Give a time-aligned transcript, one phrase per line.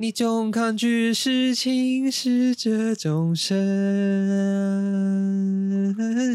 [0.00, 3.56] 你总抗拒事情是这种深，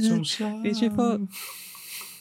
[0.06, 1.18] 重伤你是否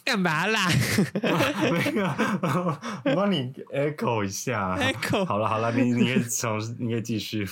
[0.05, 4.79] 干嘛啦没有，我帮你 echo 一下。
[4.79, 7.45] ？echo 好了好了，你你可以重你可以继续。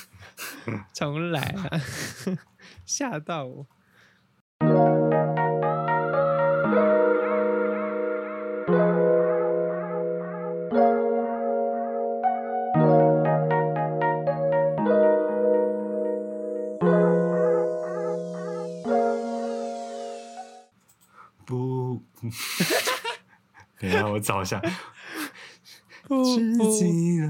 [0.95, 1.69] 重来啊！
[2.87, 3.67] 吓到我。
[24.21, 24.61] 我找一下。
[26.07, 27.29] 不只不记得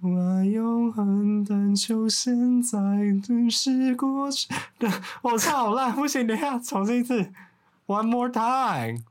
[0.00, 2.78] 我永恒但求现在
[3.22, 4.88] 只是过去的。
[5.22, 7.32] 我操，好烂，不行，等一下重新一次。
[7.86, 9.02] One more time。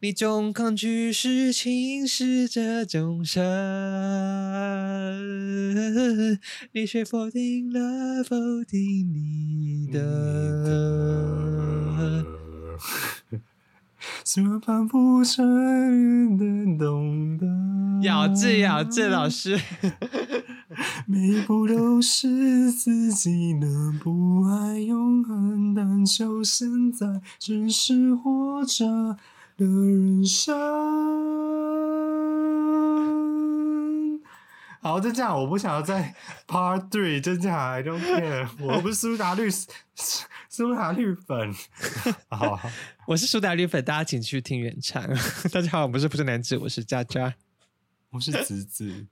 [0.00, 3.42] 你总抗拒事情是这种深，
[6.72, 10.00] 你却否定了否定你的。
[14.24, 16.36] 说怕不承认
[16.78, 17.46] 的懂得，
[18.02, 19.58] 咬字咬字，老师。
[21.06, 23.66] 每一步都是自己的
[24.02, 29.18] 不爱永恒，但求现在只是活着
[29.56, 30.56] 的人生。
[34.82, 36.12] 好，就这样，我不想要再
[36.48, 39.48] Part Three，就这样，I don't care，我不是苏打绿，
[40.50, 41.54] 苏打绿粉。
[42.28, 42.58] 好，
[43.06, 45.00] 我是苏打绿粉，大家请去听原唱。
[45.52, 47.32] 大家好，我们是不是男子，我是佳佳。
[48.10, 49.06] 我是子子。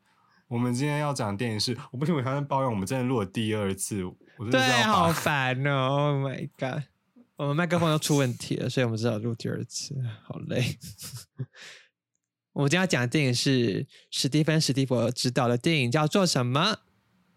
[0.49, 6.83] 我们今天要讲的电影是，我不行我刚才抱怨，我们真的录了第二次，我真的对是，要好把烦哦！Oh my god，
[7.37, 10.77] 我们麦克风都出问题了，所以我们只好录第二次，好累。
[12.53, 16.79] 我们今天要讲的电影是史蒂芬·史蒂佛执导的电影，叫做什么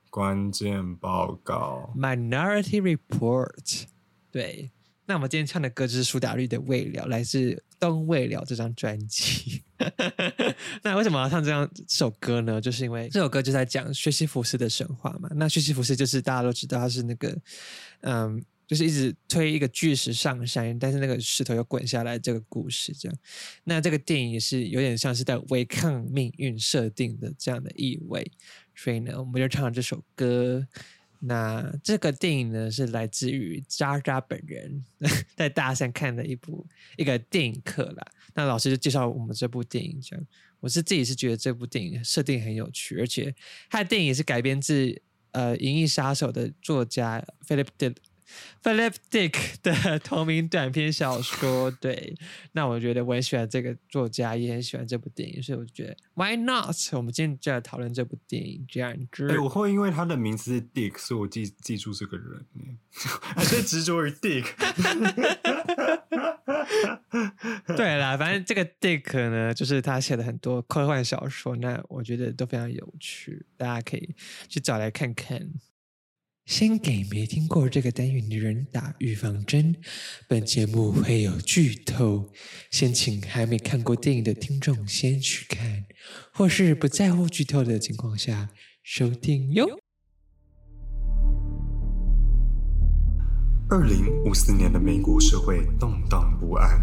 [0.09, 1.93] 关键报告。
[1.95, 3.83] ？Minority Report。
[4.31, 4.71] 对，
[5.05, 9.61] 那我们今天唱的歌就是苏打绿的《未了》，来自《东未了》这张专辑。
[10.81, 12.59] 那为什么要唱这样这首歌呢？
[12.59, 15.29] 就是因为这首歌就在讲薛西弗斯的神话嘛。
[15.35, 17.37] 那薛西弗斯就是大家都知道他是那个，
[18.01, 22.91] 嗯，就是一直推一个巨石上山，但是那个石头又滚下来这个故事。
[22.93, 23.15] 这样，
[23.65, 28.31] 那这个电影也是有点像是在违抗命运设定的这样的意味。
[28.73, 30.67] 所以呢，我们就唱了这首歌。
[31.19, 34.83] 那这个电影呢，是来自于渣渣本人
[35.37, 36.65] 在大三看的一部
[36.97, 38.05] 一个电影课啦。
[38.33, 40.25] 那老师就介绍我们这部电影，这样
[40.59, 43.33] 我是自己是觉得这部电影设定很有趣，而且
[43.69, 44.99] 他的电影也是改编自
[45.31, 47.67] 呃《银翼杀手》的作家 Philip
[48.63, 51.69] Philip Dick 的同名短篇小说。
[51.71, 52.15] 对，
[52.53, 56.75] 那我觉得我很喜欢这个作家，也很喜欢这部电影，所以我就觉得 Why not？
[56.93, 59.29] 我们今天就来讨论这部电影，这样子。
[59.29, 62.63] 哎、我会因为他的名字是 Dick，所以我记记住这个人呢。
[63.35, 64.45] 还是执着于 Dick。
[67.75, 74.15] 对啦，反正这个 Dick 呢，就是他写的很多科幻小说，那我觉得都非常有趣，大家可以
[74.47, 75.49] 去找来看看。
[76.45, 79.73] 先给没听过这个单元的人打预防针，
[80.27, 82.29] 本节目会有剧透，
[82.69, 85.85] 先请还没看过电影的听众先去看，
[86.33, 88.49] 或是不在乎剧透的情况下
[88.83, 89.65] 收听哟。
[93.69, 96.77] 二零五四年的美国社会动荡不安，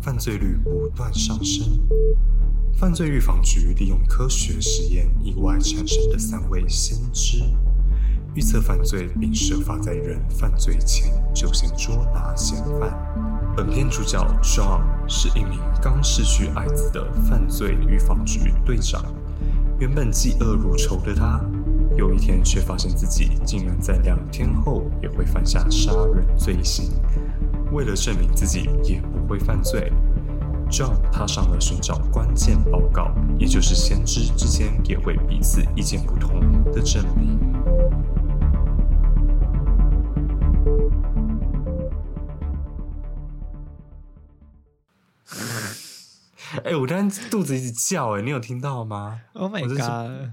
[0.00, 1.76] 犯罪率不断上升。
[2.72, 7.42] 犯罪预防局利用科学实验意外产生的三位先知，
[8.34, 12.90] 预测犯罪并设法在人犯罪前就先捉拿嫌犯。
[13.54, 19.04] 本片主角 John 是一名刚失去爱子的犯罪预防局队长。
[19.78, 21.40] 原本嫉恶如仇的他，
[21.96, 26.90] 有一天却发现自己竟然在两天后也会犯下杀人罪行。
[27.72, 29.92] 为了证明自己也不会犯罪
[30.70, 36.40] ，John 踏上了寻找关键报告，也就是先知之间也会彼此意见不同
[36.72, 37.38] 的证明。
[46.64, 50.30] 哎、我刚才肚子一直叫、哎，你有听到吗？Oh my 我真是 god！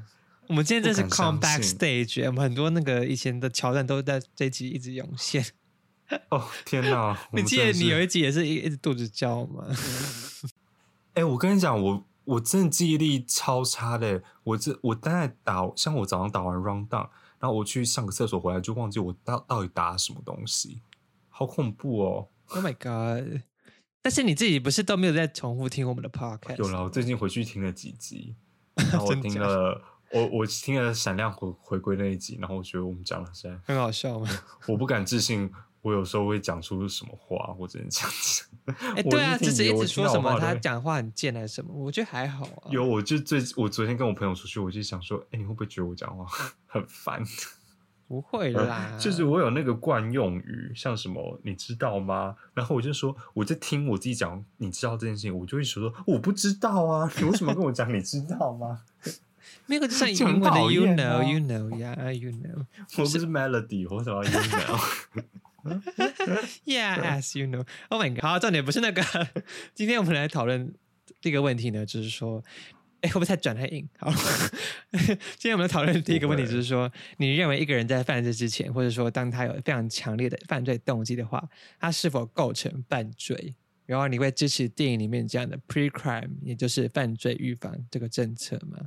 [0.47, 5.45] 我们今天真是不敢 come 信 backstage，我们很多那个以前的桥段都在这一集一直涌现。
[6.29, 7.09] 哦，天哪！
[7.31, 9.63] 我你记得的是你有一集也是一一直肚子叫吗？
[11.13, 14.23] 哎、我跟你讲，我我真的记忆力超差的。
[14.43, 17.09] 我这我大概打，像我早上打完 round down，
[17.39, 20.81] 然后我去上个厕所回来，就忘记我到到底打什么东西，
[21.29, 23.41] 好恐怖哦！Oh my god！
[24.01, 26.57] 但是你自己不是都没有在重复听我们的 podcast？
[26.57, 28.35] 有了，我最近回去听了几集，
[28.91, 29.81] 然后我听了
[30.11, 34.27] 我我听了闪亮回回归那一集，然后我觉得我们讲的实在，很好笑吗？
[34.67, 35.51] 我不敢置信，
[35.81, 38.45] 我有时候会讲出什么话，我只能这样子。
[38.95, 42.69] 哎，我 对啊，只是一直说什么他讲话很贱还是什么，我觉得还好啊。
[42.71, 46.25] 有，我就最我昨天跟我朋友出去，我就想说，哎、你会不会觉得我讲话
[46.65, 47.21] 很烦？
[48.09, 52.35] 不会啦，就是我有那个惯用语，像什么你知道吗？
[52.55, 58.81] 然后我就说我在听我自己讲，你知道这件事情，我就会说我不知道啊，你为什么跟我讲你知道吗？
[59.67, 62.65] 那个就像 就很英文的 you know 啊 you know yeah you know
[62.97, 64.41] 我不是 melody，我怎么要 you
[66.65, 69.03] know？yeah as you know oh my god 好，重点不是那个，
[69.75, 70.73] 今天我们来讨论
[71.21, 72.43] 这个问题呢，就是说。
[73.01, 73.87] 哎，会不会太转太硬？
[73.97, 74.11] 好，
[74.91, 81.47] 今天我们讨论的第一个问题就是说，你认为一个人在犯罪之前，或者说当他有非常强烈的犯罪动机的话，
[81.79, 83.55] 他是否构成犯罪？
[83.85, 88.77] 然后你会支持电影里面这样的 pre-crime，也就是犯罪预防这个政策吗？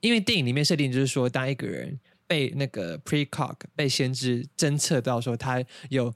[0.00, 6.12] 因为电影里面设定就是说，当一个人被那个 pre-cock 被先知侦测到说他有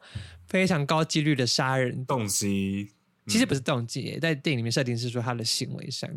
[0.46, 2.90] 非常高几率的杀人，动机
[3.26, 6.10] 其实不是动机耶，在电影里面设定是说他的行为上，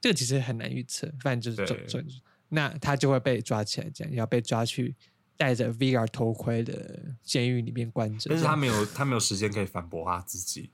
[0.00, 2.06] 这个其实很难预测，反正就是对准准，
[2.48, 4.96] 那他就会被抓起来，这样要被抓去
[5.36, 8.30] 戴着 VR 头盔的监狱里面关着。
[8.30, 10.70] 但是他没有他没有时间可以反驳他自己，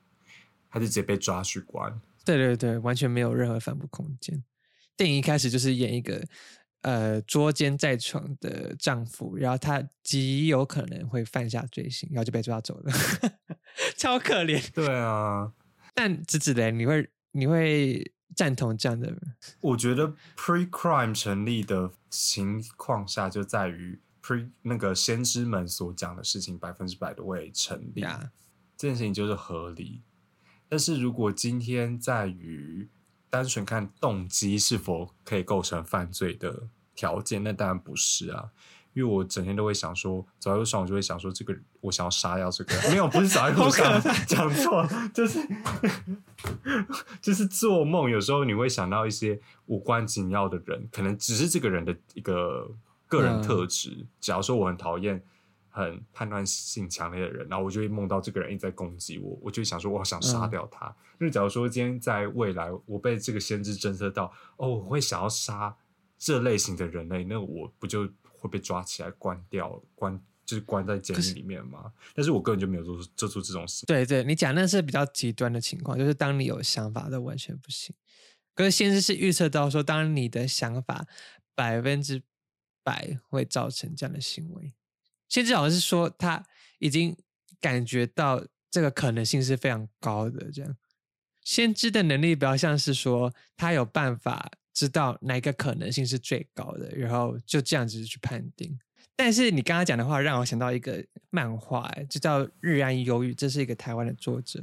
[0.70, 2.00] 他就直接被抓去关。
[2.24, 4.42] 对对对，完全没有任何反驳空间。
[4.96, 6.24] 电影一开始就是演一个
[6.80, 12.92] 呃捉奸在床的丈夫，然后他极有可能会犯下罪行，然后就被抓走了，
[13.96, 14.60] 超可怜。
[14.72, 15.52] 对啊，
[15.94, 19.14] 但子子嘞，你会你会赞同这样的？
[19.60, 28.32] 我觉得 pre crime 成立的情况下，就在于 pre 那个先知们所讲的事情百分之百都会成立呀
[28.76, 30.02] 这件事情就是合理。
[30.68, 32.88] 但是如果今天在于
[33.30, 38.50] 单纯看动机是否可以构成犯罪的条件，那当然不是啊。
[38.96, 45.46] 因为我整天都会想说，走在路上我就会想说，这个我想要杀掉这个人，没有，不是走在路上讲错，就是
[47.20, 52.70] 就是做梦，有时候你会想到一些无关紧要的人，可能只是这个人的一个
[53.06, 54.06] 个人特质。
[54.18, 55.22] 假如说我很讨厌
[55.68, 60.86] 很判断性强烈的人，然后我就会梦到这个人一直在攻击我，我就会想说，我好想杀掉他。
[61.20, 65.76] 因为假如说今天在未来我被这个先知侦测到，哦，我会想要杀
[66.18, 68.08] 这类型的人类，那我不就
[68.38, 71.92] 会被抓起来关掉，关就是关在监狱里面嘛？
[72.14, 73.84] 但是我个人就没有做出做出这种事。
[73.86, 77.94] 对对，你讲那是比较极端的情况，就是当你有想法的完全不行。
[78.54, 81.06] 可是先知是预测到说，当你的想法
[81.54, 82.22] 百分之
[82.82, 84.72] 百会造成这样的行为。
[85.28, 86.46] 先知好像是说他
[86.78, 87.16] 已经
[87.60, 90.76] 感觉到这个可能性是非常高的，这样。
[91.42, 98.78] 先知的能力比较像是说，他有办法知道哪一个可能性是最高的，然后就这样子去判定。
[99.16, 104.62] 但是你刚刚讲的话，让我想到一个漫画，哎就叫《日安忧郁》，这是一个台湾的作者，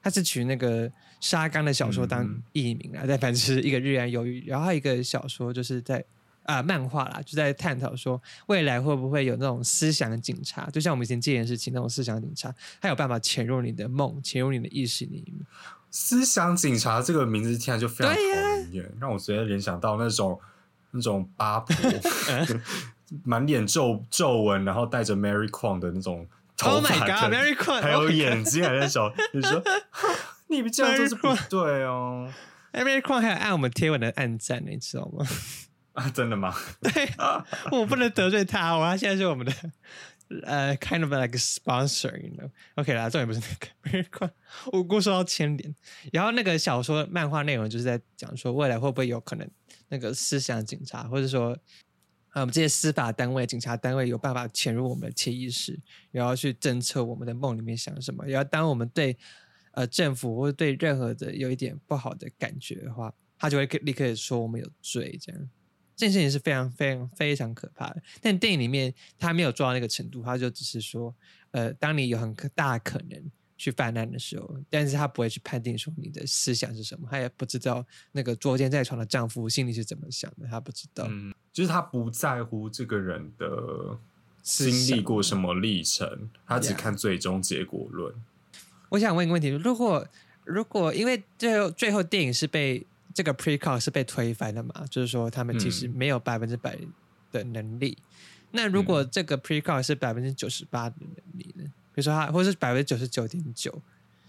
[0.00, 0.90] 他是取那个
[1.20, 4.42] 沙冈的小说当嗯译名啊，但反正是一个日安忧郁。
[4.46, 6.02] 然后还有一个小说就是在
[6.44, 15.46] 啊、漫画啦，就在探讨说未来会不会有那种思想警察，就像我们以前戒严时期那种思想警察，他有办法潜入你的梦，潜入你的意识里面。
[15.92, 18.20] 思想警察这个名字听起来就非常讨
[18.72, 20.40] 厌，让我直接联想到那种
[20.90, 21.76] 那种八婆，
[23.24, 29.62] 满脸皱皱纹，然后带着 Mary Quant 的那种头 Oh 发 my 跟 god，Mary Quant，还 Oh 有眼睛，还在手，你说
[30.48, 32.32] 你这样就是不 Mary 对哦。
[32.72, 35.26] Mary Quant 还有按我们贴文的暗赞，你知道吗？
[35.92, 36.54] 啊，真的吗？
[36.80, 37.12] 对，
[37.70, 39.52] 我不能得罪他，哦，他现在是我们的
[40.44, 42.50] 呃、kind of like sponsor，you know。
[42.76, 44.30] OK 啦，重点不是那个 Mary Quant，
[44.72, 45.74] 无辜受到牵连。
[46.12, 49.48] 然后那个小说漫画内容就是在讲说，未来会不会有可能
[49.88, 51.52] 那个思想警察，或者说
[52.30, 55.78] 啊我们这些司法单位、警察单位有办法潜入我们的潜意识，
[56.10, 58.24] 然后去侦测我们的梦里面想什么。
[58.26, 59.16] 然后当我们对
[59.72, 65.50] 呃政府或者对任何的有一点不好的感觉的话，他就会立刻说我们有罪，这样。
[66.02, 68.02] 这件事情是非常非常非常可怕的。
[68.20, 71.14] 但电影里面他没有做到那个程度，他就只是说，
[71.52, 73.22] 呃，当你有很大可能
[73.56, 81.06] 去犯案的时候，但是他不会去判定说你的思想是什么，他也不知道那个捉奸在床的丈夫心里是怎么想的，他不知道。
[81.08, 83.96] 嗯，就是他不在乎这个人的
[84.42, 88.12] 经历过什么历程，他只看最终结果论。
[88.88, 90.04] 我想问一个问题：如果
[90.42, 96.78] 如果因为最后最后电影是被这个 pre-call 是被推翻的嘛，就是说他们其实嗯没有百分之百
[97.30, 97.96] 的能力。
[98.50, 101.64] 那如果这个 pre-call 是百分之九十八的能力呢？
[101.94, 103.82] 比如说他，或是百分之九十九点九，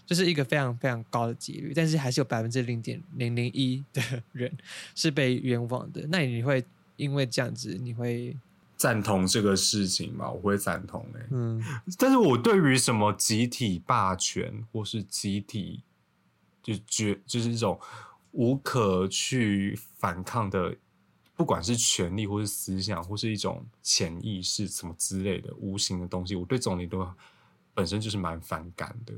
[0.06, 4.52] 就是一个非常非常高的几率，但是还是有百分之零点零零一的人
[4.94, 6.06] 是被冤枉的。
[6.08, 6.64] 那你会
[6.96, 8.36] 因为这样子你会
[8.76, 10.30] 赞同这个事情嘛？
[10.30, 11.62] 我会赞同哎、嗯
[11.98, 15.82] 但是我对于什么集体霸权或是集体
[16.62, 17.78] 就是一种
[18.34, 20.76] 无可去反抗的，
[21.36, 27.08] 不管是权利或是思想或是一种潜意识什么之类的无形的东西，我对总理都
[27.72, 29.14] 本身就是蛮反感的。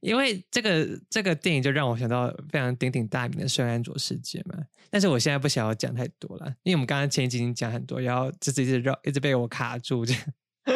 [0.00, 4.56] 因为这个这个电影就让我想到非常鼎鼎大名的圣安卓事件嘛，
[4.90, 10.22] 但是我现在不想要讲太多了，因为我们刚刚前几集讲很多，然后这次一直绕一直被我卡住这样。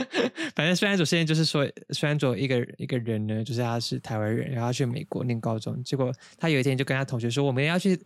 [0.56, 7.99] 反正圣安卓事件就是说，圣安卓一个一个人呢，就是他是台湾人，然后他去美国念高中，结果他有一天就跟他同学说，我们要去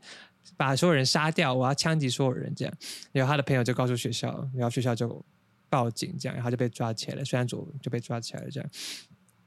[0.57, 2.75] 把所有人杀掉，我要枪击所有人这样。
[3.13, 5.25] 然后他的朋友就告诉学校，然后学校就
[5.69, 8.71] 报警，这样，然后就被抓起来了，圣安卓就被抓起来了这样。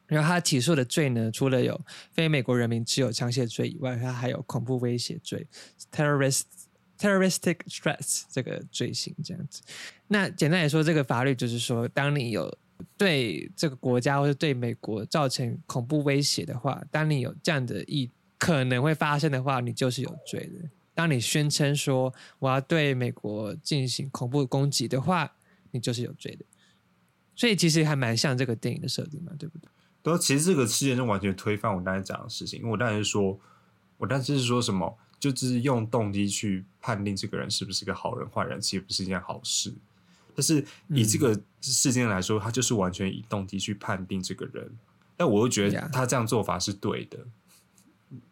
[0.07, 1.79] 然后他起诉的罪呢，除了有
[2.11, 5.45] 非美国人民持有枪械罪以外，他还有恐怖威胁罪
[5.91, 6.41] （terrorist
[6.99, 9.61] terroristic stress 这个罪行这样子。
[10.07, 12.55] 那简单来说，这个法律就是说，当你有
[12.97, 20.69] 对这个国家或者对美国造成恐怖威胁的话，当你有这样的意可能会发生的话，你就是有罪的。
[20.93, 25.31] 当你宣称说我要对美国进行恐怖攻击的话，
[25.71, 26.43] 你就是有罪的。
[27.35, 29.69] 所以其实还蛮像这个电影的设定嘛，对不对？
[30.03, 33.39] 对啊，其实这个事件就完全推翻我刚才讲的事情，因为我当时说，
[33.97, 39.73] 我当时是说什么，就只是用动机去判定这个人是不是个好人坏人，其实不是一件好事。
[40.35, 44.71] 但是以这个事件来说，他就是完全以动机去判定这个人，
[45.17, 47.17] 但我又觉得他这样做法是对的。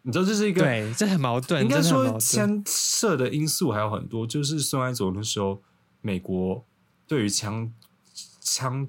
[0.02, 2.18] 你知道这是一个对，这很矛盾，应该说。
[2.18, 5.62] 牵涉的因素还有很多，就是孙安佐那时候，
[6.00, 6.64] 美国
[7.06, 7.72] 对于枪
[8.40, 8.84] 枪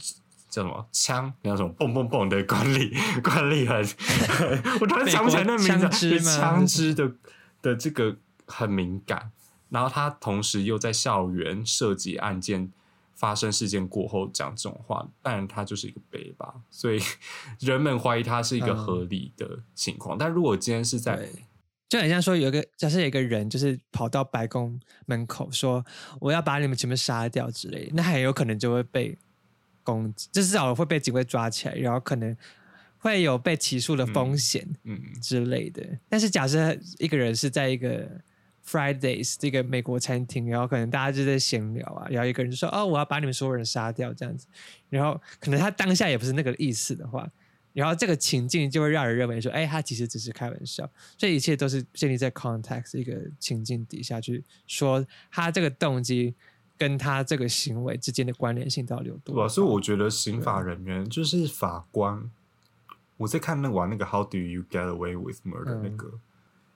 [0.50, 2.91] 叫什么枪，叫什么蹦蹦蹦的管理
[3.22, 3.77] 管理很，
[4.82, 7.12] 我突然想不起来那名字，美国枪支吗枪支的
[7.61, 9.31] 的这个很敏感，
[9.69, 12.71] 然后他同时又在校园涉及案件。
[13.15, 16.97] 发生事件过后讲这种话，当然他就是一个背吧，所以
[17.59, 20.17] 人们怀疑他是一个嗯合理的情况。
[20.17, 21.27] 但如果今天是在，
[21.89, 25.85] 就很像说有一个假设有一个人就是跑到白宫门口说
[26.21, 29.17] 我要把你们全部杀掉之类的，那很有可能就会被
[29.83, 32.33] 攻击，就至少会被警卫抓起来，然后可能
[33.00, 35.84] 会有被起诉的风险嗯之类的。
[36.08, 38.08] 但是假设一个人是在一个
[38.63, 44.46] Fridays 这个美国餐厅，然后可能大家就在闲聊啊，然后一个人就说哦我要把你们所有人杀掉这样子，
[44.89, 47.27] 然后可能他当下也不是那个意思的话。
[47.72, 56.34] 然后这个情境就会让人认为说，哎，他其实只是开玩笑，这一切都是建立在 context 一个情境底下去说他这个动机
[56.77, 59.48] 跟他这个行为之间的关联性到底有多？
[59.48, 62.29] 所以我觉得刑法人员就是法官。
[63.19, 65.81] 我在看那个玩那个《How Do You Get Away with Murder》嗯。
[65.83, 66.19] 那个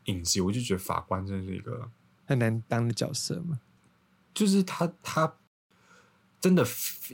[0.05, 1.89] 影集，我就觉得法官真的是一个，
[2.25, 3.62] 很难当的角色嘛。
[4.33, 5.35] 就是他他
[6.41, 6.67] 真的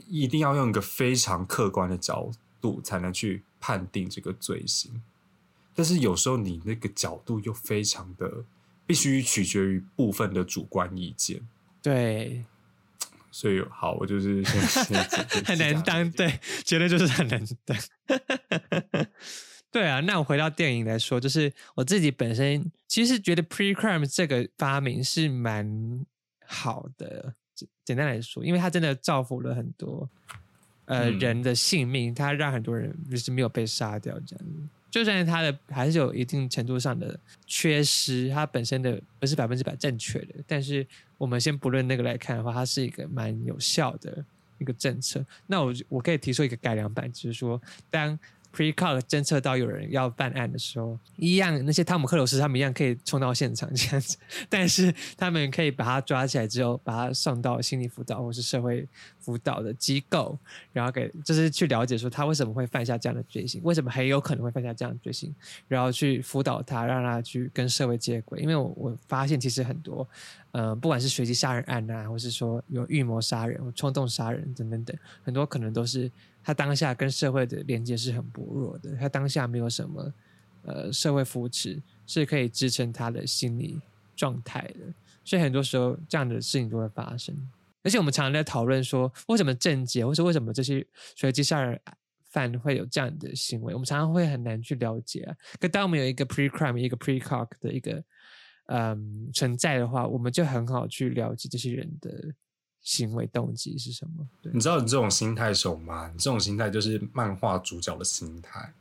[0.08, 5.00] 一定要用一个非常客观的角度才能去判定这个罪行，
[5.74, 8.44] 但是有时候你那个角度又非常的
[8.86, 11.46] 必须取决于部分的主观意见，
[11.80, 12.44] 对，
[13.40, 17.74] 所以好，我就是先 先很难当，对，绝对就是很难当。
[19.72, 26.04] 对啊，那我回到电影来说，就是我自己本身其实觉得 pre-crime 这个发明是蛮
[26.44, 27.32] 好的。
[27.54, 30.06] 简简单来说，因为它真的造福了很多
[30.84, 34.68] 呃、嗯人的性命，它让很多人就是没有被杀掉这样子。
[34.90, 44.24] 就算是它的还是有一定程度上的缺失，它本身的不是百分之百正确的，但是我们先不论那个来看的话，它是一个蛮有效的
[44.58, 45.24] 一个政策。
[45.46, 48.18] 那我我可以提出一个改良版，就是说，当
[48.54, 54.16] pre-call 侦测到有人要办案的时候，一样那些汤姆克鲁斯他们一样可以冲到现场这样子，
[54.48, 58.86] 但是他们可以把他抓起来之后，把他送到心理辅导或是社会
[59.18, 60.38] 辅导的机构，
[60.72, 65.34] 然后给就是去了解说他为什么会犯下这样的罪行，为什么很有可能会犯下这样的罪行，
[65.68, 68.40] 然后去辅导他，让他去跟社会接轨。
[68.40, 70.06] 因为我我发现其实很多，
[70.52, 76.10] 呃，不管是随机杀人案啊，或是说有预谋杀人、冲动杀人等等等，很多可能都是
[76.42, 80.12] 他当下跟社会的连接是很薄弱的，他当下没有什么
[80.62, 83.80] 呃社会扶持是可以支撑他的心理
[84.16, 84.92] 状态的，
[85.24, 87.34] 所以很多时候这样的事情都会发生。
[87.82, 91.80] 而且我们常常在讨论说，为什么症结，或是为什么这些随机杀人
[92.28, 95.34] 犯会有这样的行为，我们常常会很难去了解啊。
[95.58, 98.04] 可当我们有一个 pre-crime、一个 pre-cock 的一个
[98.66, 102.10] 嗯存在的话，我们就很好去了解这些人的
[102.82, 104.26] 行为动机是什么。
[104.42, 106.10] 对你，知道你这种心态什么吗？
[106.12, 108.72] 你这种心态就是漫画主角的心态。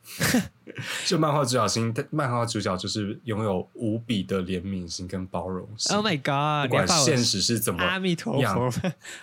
[1.06, 5.94] 就漫画主角心态，漫画主角就是拥有无比的怜悯心跟包容心。
[5.96, 6.72] Oh my 不 God！
[6.72, 8.72] 你要把我管现实是怎么阿弥陀佛，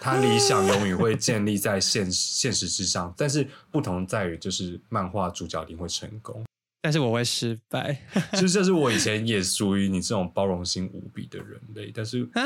[0.00, 6.44] 他理想永远会建立在现现实之上，但是不同在于就是漫画主角一定会成功。
[6.82, 8.00] 但是我会失败
[8.32, 12.42] 其实这是我以前也属于你这种包容心无比的人类，但是啊！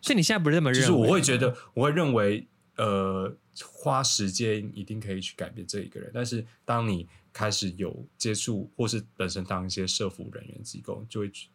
[0.00, 0.86] 所以你现在不是这么认为？
[0.86, 3.34] 就是我会觉得，我会认为，呃，
[3.74, 11.46] 花时间一定可以去改变这一个人，但是当你开始有接触，或是本身当一些社服人员机构，就会知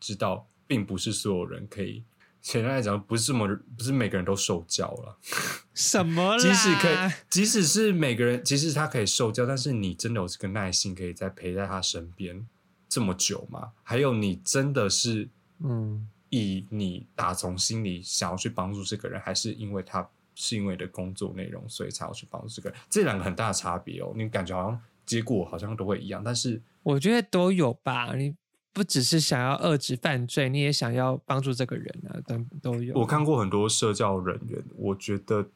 [0.00, 2.04] 知道，并不是所有人可以。
[2.40, 3.46] 简单来讲，不是这么，
[3.78, 5.16] 不是每个人都受教了。
[5.74, 6.38] 什么啦？
[6.38, 12.44] 即使可以，即使是每个人，即使他可以受教，但是你真的有这个耐心，可以在陪在他身边
[12.88, 13.70] 这么久吗？
[13.84, 15.28] 还有，你真的是
[15.60, 22.78] 嗯，以你打从心里想要去帮助这个人，还是因为他是因为你的工作内容，所以才要去帮助这个人？
[22.88, 24.14] 这两个很大的差别哦。
[24.16, 28.14] 你感觉好像结果好像都会一样，但是我觉得都有吧。
[28.16, 28.34] 你
[28.72, 32.94] 不只是想要遏制犯罪，你也想要帮助这个人啊，都都有。
[32.94, 35.46] 我看过很多社教人员，我觉得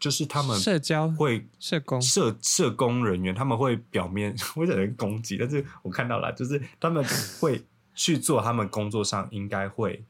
[0.00, 7.04] 就是他们社交会社工社社工人员他们会表面会有人攻击，但是我看到了，就是他们
[7.38, 7.62] 会
[7.94, 10.02] 去做他们工作上应该会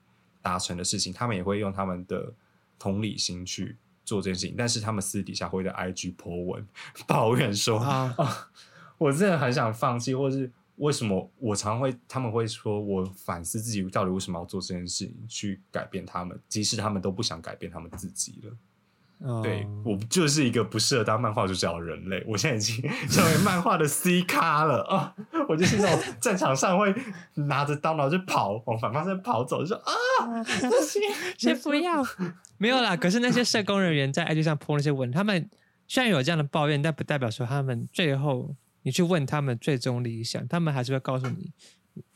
[0.43, 2.35] 达成的事情，他们也会用他们的
[2.79, 6.67] 同理心去做这件事情，但是他们私底下会在 IG po 文
[7.07, 8.51] 抱怨说啊啊，
[8.99, 18.57] 我真的很想放弃，或是为什么我常会他们会说我反思自己到底为什么要做这件事情，去改变他们，即使他们都不想改变他们自己了。
[19.25, 25.15] 哦对我就是一个不适合当漫画主角的人类，我现在已经 成为漫画的 C 咖了啊！
[25.49, 26.95] 我就是那种 战场上会
[27.35, 31.03] 拿着刀然后就跑往反方向跑走，就说啊，不行，
[31.39, 32.05] 先不要，
[32.59, 32.97] 没有啦。
[32.97, 35.49] 可是那些社工人员在 IG 上 po 那些文，他们
[35.87, 41.53] 虽然有这样的抱怨，但不代表说他们最后你去问他们最终理想，他们还是会告诉你。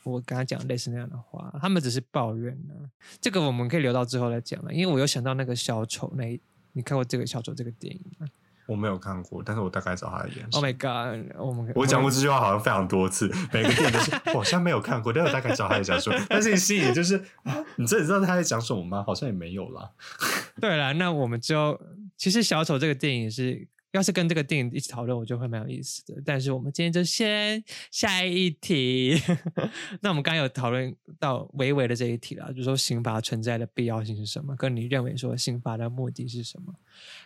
[0.03, 2.73] 我刚刚讲类似那样的话，他们只是抱怨呢、
[3.21, 6.41] 这个我们可以留到之后再讲了，因为我有想到那个小丑那一，
[6.77, 8.27] 你看过这个小丑这个电影吗
[8.67, 10.63] 我没有看过，但是我大概知道他的演？Oh。
[10.63, 11.35] my god！
[11.39, 16.19] 我们我讲过这句话好像非常多次，每个电影都是我好像没有看过，但我大概知道他在讲什么。
[16.29, 19.03] 但是你心里就是，啊你真的知道他在讲什么吗？
[19.07, 19.89] 好像也没有啦。
[20.61, 21.79] 对啦，那我们就
[22.15, 26.21] 其实小丑这个电影是，要是跟这个电影一起讨论，我觉得会蛮有意思的。
[26.23, 29.19] 但是我们今天就先下一题。
[30.01, 36.73] 那我们刚刚有讨论到伟伟的这一题了，就是说刑罚存在的必要性是什么，跟你认为说刑罚的目的是什么？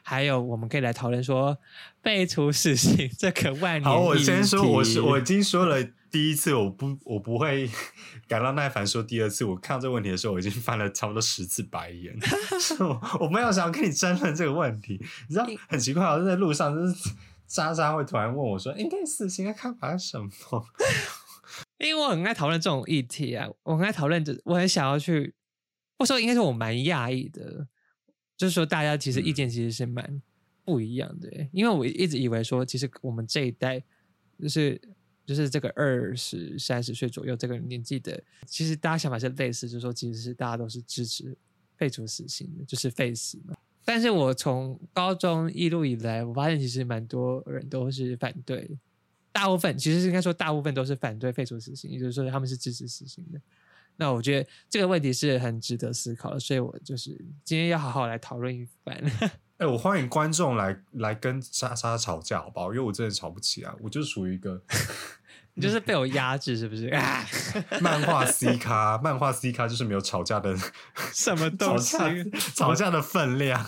[0.03, 1.57] 还有我们可以来讨论说
[2.01, 7.69] 废除死刑这个万年好，我先说，我是是我已经说了 第一次，我不我不会
[8.27, 9.45] 感到耐烦说第二次。
[9.45, 12.13] 我看到这个问题的时候，我已经翻了差不多十次白眼。
[12.59, 17.09] 是我我没有想要跟你争论这个问题，你知道很奇怪，我在路上就是
[17.47, 20.29] 渣渣会突然问我说：“应该死刑的看法是什么
[21.77, 25.33] 因为我很爱讨论这种议题啊，我很爱讨论这，我很想要去，
[25.97, 27.67] 或者说应该是我蛮讶异的，
[28.41, 30.19] 就是说大家其实意见其实是蛮
[30.65, 33.79] 不一样的欸，因为我一直以为说，其实我们这一代
[34.41, 34.81] 就是
[35.27, 41.37] 就是这个二十三十岁左右这个年纪的，其实大家想法是类似，就是说其实是大家都是支持
[41.77, 43.55] 废除死刑的，就是废死嘛。
[43.85, 48.75] 但是我从高中一路以来，我发现其实蛮多人都是反对，
[49.31, 53.39] 大部分其实是应该说大部分都是反对废除死刑，也就是说他们是支持死刑的。
[54.01, 57.11] 那我觉得这个问题是很值得思考的，所以我就是
[57.43, 58.99] 今天要好好来讨论一番。
[59.57, 62.73] ”哎、我欢迎观众来来跟莎莎吵架，好不好？
[62.73, 64.59] 因为我真的吵不起啊，我就属于一个
[65.53, 66.87] 你就是被我压制是不是？
[66.97, 67.23] 啊，
[67.79, 70.57] 漫画 C 咖，漫画 C 咖就是没有吵架的
[71.13, 71.95] 什么吵东西？
[71.99, 73.63] 架吵架的分量。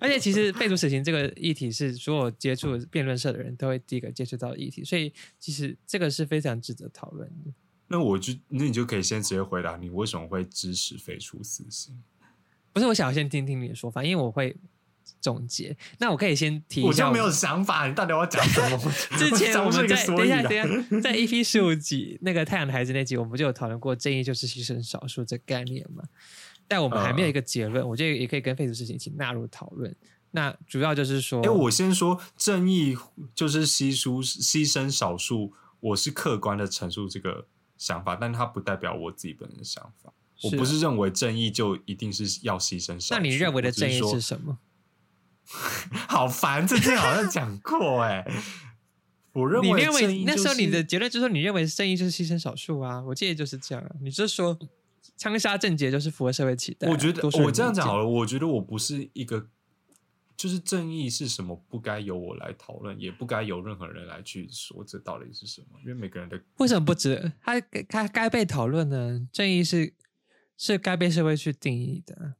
[0.00, 7.52] 而且其实废除死刑这个议题是所有接触辩论社的人都会第一个接触到的议题，所以其实这个是非常值得讨论的。
[7.88, 12.02] 那我就那你就可以先直接回答你为什么会支持废除死刑？
[12.72, 14.56] 不是，我想要先听听你的说法，因为我会
[15.20, 15.76] 总结。
[15.98, 18.92] 那我可以先提一下我就没有想法，你到底要讲什么？
[19.16, 20.66] 之前我们在等一下，等一下，
[21.00, 26.02] 在 EP 十五集那个太阳的孩子那集，我们就有讨论过正义就是牺牲少数这概念嘛。
[26.68, 29.94] 但我们还没有一个结论，我觉得也可以跟废除事情一起纳入讨论。
[30.32, 32.96] 那主要就是说，哎、我先说，正义
[33.34, 37.46] 就是牺牲牺牲少数，我是客观的陈述这个
[37.76, 40.12] 想法，但它不代表我自己本人的想法。
[40.42, 43.14] 我不是认为正义就一定是要牺牲少数。
[43.14, 44.58] 那你认为的正义是什么？
[46.08, 48.26] 好烦，这之前好像讲过哎、
[49.32, 53.00] 我认你认为那时候你的结论就是说，你认为正义就是牺牲少数啊？
[53.02, 53.90] 我记得就是这样啊。
[54.02, 54.58] 你就说
[55.16, 56.90] 枪杀郑捷就是符合社会期待啊。
[56.90, 59.46] 我觉得我这样讲好了，我觉得我不是一个，
[60.36, 67.32] 就是正义是什么，不该由我来讨论，也不该由任何人来去说这到底是什么，因为每个人的为什么不值？
[67.40, 69.26] 他该该被讨论呢？
[69.32, 69.94] 正义是
[70.56, 72.34] 是该被社会去定义的，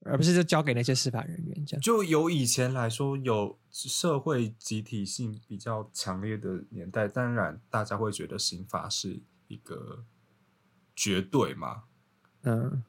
[0.00, 1.80] 而不是就交给那些司法人员这样。
[1.80, 10.04] 就由以前来说，有社会集体性比较强烈的年代，当然大家会觉得刑法是一个
[10.96, 11.84] 绝对嘛。
[12.42, 12.82] 嗯，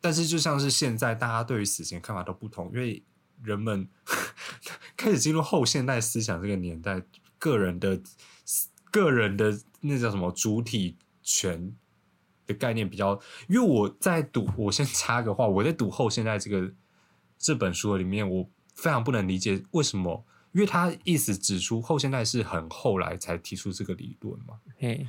[0.00, 3.04] 但是就像是现在，大家对于死刑看法都不同，因为
[3.44, 3.86] 人们
[4.96, 7.02] 开始进入后现代思想这个年代，
[7.38, 8.00] 个人的
[8.90, 11.74] 个人的那叫什么主体权
[12.46, 13.20] 的概念比较。
[13.48, 16.72] 因为我在读，我先插个话，我在读后现代这个
[17.38, 24.58] 这本书里面，我非常不能理解为什么，因为他意思指出后现代是很后来才提出这个理论嘛。
[24.78, 25.06] 嘿，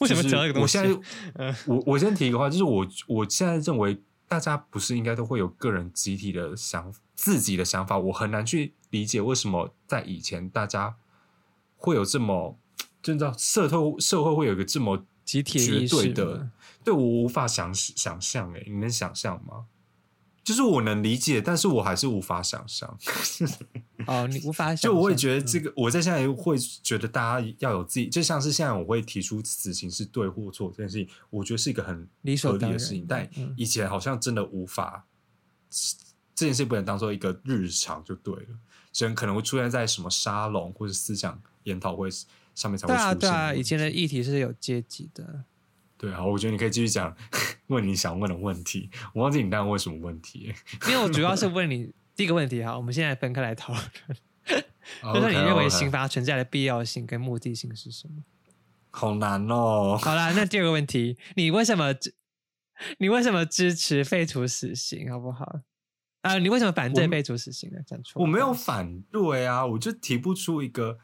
[0.00, 0.78] 为什么讲这个东西？
[0.78, 1.00] 我现在
[1.34, 10.94] 嗯我我先提一个话，就是我我现在认为大家不是应该都会有个人集体的想自己的想法，我很难去理解为什么在以前大家
[11.76, 12.58] 会有这么，
[13.02, 16.50] 就你知道社会社会会有一个这么集体绝对的，
[16.84, 19.66] 对我无法想想象，哎，你能想象吗？
[20.48, 22.98] 就是我能理解，但是我还是无法想象。
[24.08, 35.04] 哦，你无法想就我也觉得这个，我在现在会觉得大家要有自己，就像是现在我会提出死刑是对或错这件事情，我觉得是一个很理所当然合理的事情，但嗯以前好像真的无法，
[36.34, 38.56] 这件事不能当做一个日常就对了，
[38.90, 42.08] 只能可能会出现在什么沙龙或者思想研讨会
[42.54, 43.06] 上面才会出现。
[43.06, 45.44] 啊对啊，以前的议题是有阶级的。
[45.98, 47.14] 对啊，我觉得你可以继续讲
[47.68, 50.54] 问你想问的问题，我忘记你刚刚问什么问题。
[50.88, 53.82] 因为我主要是 问你第一个问题哈，我们现在分开来讨论，
[55.02, 58.22] 哦就是你认为刑罚存在的必要性跟目的性是什么？
[58.90, 59.98] 好难哦。
[60.00, 62.14] 好啦，那第二个问题，你为什么支
[62.98, 65.60] 你为什么支持废除死刑，好不好？
[66.22, 67.78] 啊、你为什么反对我废除死刑呢？
[67.86, 70.98] 讲错，我没有反对啊，我就提不出一个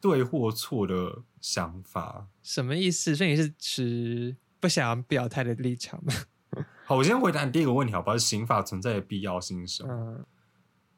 [0.00, 2.28] 对或错的想法。
[2.42, 3.14] 什么意思？
[3.16, 6.12] 所以你是持不想要表态的立场吗？
[6.86, 8.16] 好，我先回答你第一个问题，好不好？
[8.16, 9.92] 刑法存在的必要性是什么？
[9.92, 10.24] 嗯，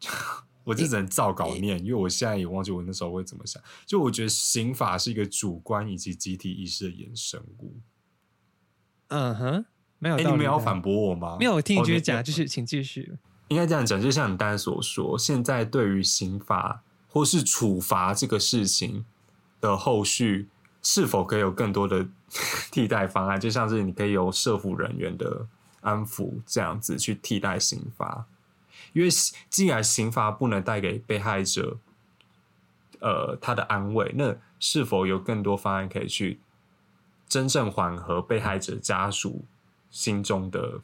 [0.65, 3.61] 我就只能照稿念，因为我现在也忘记我那时候会怎么想。
[3.85, 7.81] 就我觉得刑法是一个主观以及集体意识的衍生物。
[9.09, 9.65] 嗯哼，
[9.99, 11.37] 没有哎、你们要反驳我吗？
[11.41, 13.17] 没有，我听你哦继续讲，继续，请继续。
[13.49, 19.05] 应该这样讲，就像你刚才所说，现在对于刑罚或是处罚这个事情
[19.61, 20.49] 的后续，
[20.83, 22.07] 是否可以有更多的
[22.71, 23.39] 替代方案？
[23.41, 25.47] 就像是你可以有社服人员的
[25.81, 28.27] 安抚这样子去替代刑罚，
[28.93, 29.09] 因为
[29.49, 31.79] 既然刑罚不能带给被害者
[33.01, 36.39] 呃他的安慰，那是否有更多方案可以去
[37.29, 39.45] 真正缓和被害者家属
[39.91, 40.81] 心中的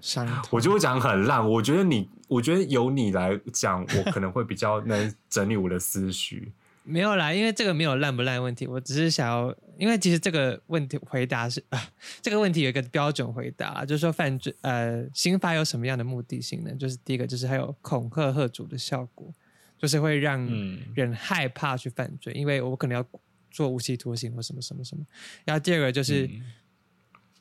[0.00, 1.48] 伤痛，我就会讲很烂。
[1.48, 6.52] 我觉得你，我觉得由你来讲，我可能会比较能整理我的思绪。
[6.82, 11.80] 没有啦，因为这个没有烂不烂的问题，我只是想要，因为其实这个问题回答是啊，
[12.22, 16.74] 这个问题有一个标准回答，就是说犯罪呃刑罚有什么样的目的性呢？
[16.74, 19.32] 就是第一个就是还有恐吓吓阻的效果，
[19.78, 23.06] 就是会让嗯人害怕去犯罪，因为我可能要
[23.50, 25.04] 做无期徒刑或什么什么什么。
[25.44, 26.26] 然后第二个就是。
[26.26, 26.42] 嗯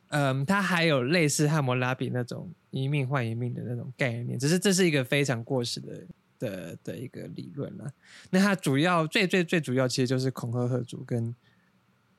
[0.09, 7.91] 嗯，它还有类似汉谟拉比那种一命换一命的那种概念，只是这是一个非常过时的的的一个理论了。
[8.29, 11.33] 那它主要最最最主要其实就是恐吓贺主跟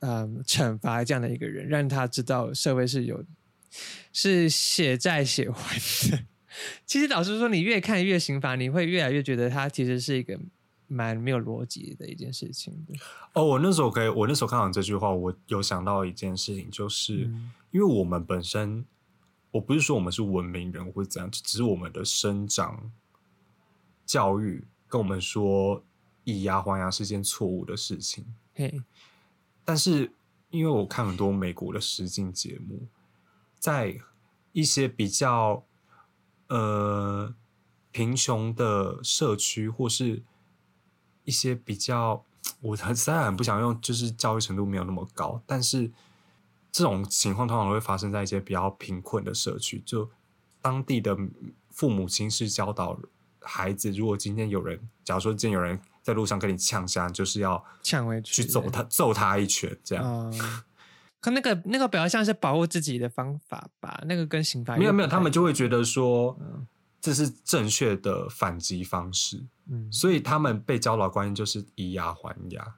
[0.01, 3.25] 嗯惩罚这样的一个人，让他知道社会是有
[4.13, 5.77] 是血债血还
[6.11, 6.25] 的。
[6.85, 10.39] 其实老实说，你越看越刑罚，你会越来越觉得它其实是一个
[10.89, 12.95] 蛮没有逻辑的一件事情的。
[13.35, 17.31] 哦，我那时候可以，我那时候看到这句话，我有想到一件事情，就是、
[17.71, 18.85] 因为我们本身，
[19.51, 22.91] 我不是说我们是文明人或者怎样，只是我们的生长
[24.05, 25.83] 教育跟我们说
[26.25, 28.27] 以牙还牙是件错误的事情。
[28.55, 28.83] 嘿，
[29.65, 30.13] 但是
[30.51, 32.89] 因为我看很多美国的实境节目，
[33.59, 33.97] 在
[34.53, 35.65] 一些比较
[36.49, 37.33] 呃
[37.93, 40.23] 贫穷的社区，或是
[41.25, 42.25] 一些比较，
[42.61, 45.91] 我很实在很不想用，就是教育程度没有那么高，但是
[46.73, 50.09] 这种情况通常会发生在一些比较贫困的社区，就
[50.63, 51.17] 当地的
[51.71, 52.99] 父母亲是教导
[53.41, 60.05] 孩子，如果今天有人，假如说今天有人在路上跟你呛下，就是要呛回去去揍他，揍他一拳，这样。
[60.05, 60.63] 嗯，
[61.21, 66.67] 可那个那个比较像是保护自己的方法吧，那个跟刑法没有没有，他们就会觉得说嗯
[67.01, 72.75] 这是正确的反击方式，嗯所以他们被教导的观念就是以牙还牙。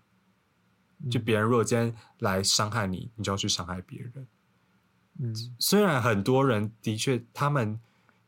[1.10, 4.26] 就别人如果今天来伤害你，你就要去伤害别人。
[5.18, 7.78] 嗯，虽然很多人的确，他们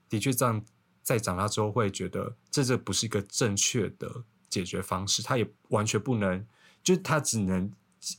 [0.09, 0.63] 的确这样
[1.03, 6.47] 在长大之后会觉得这这不是一个正确的解决方式，他也完全不能，
[6.83, 7.73] 就是他只能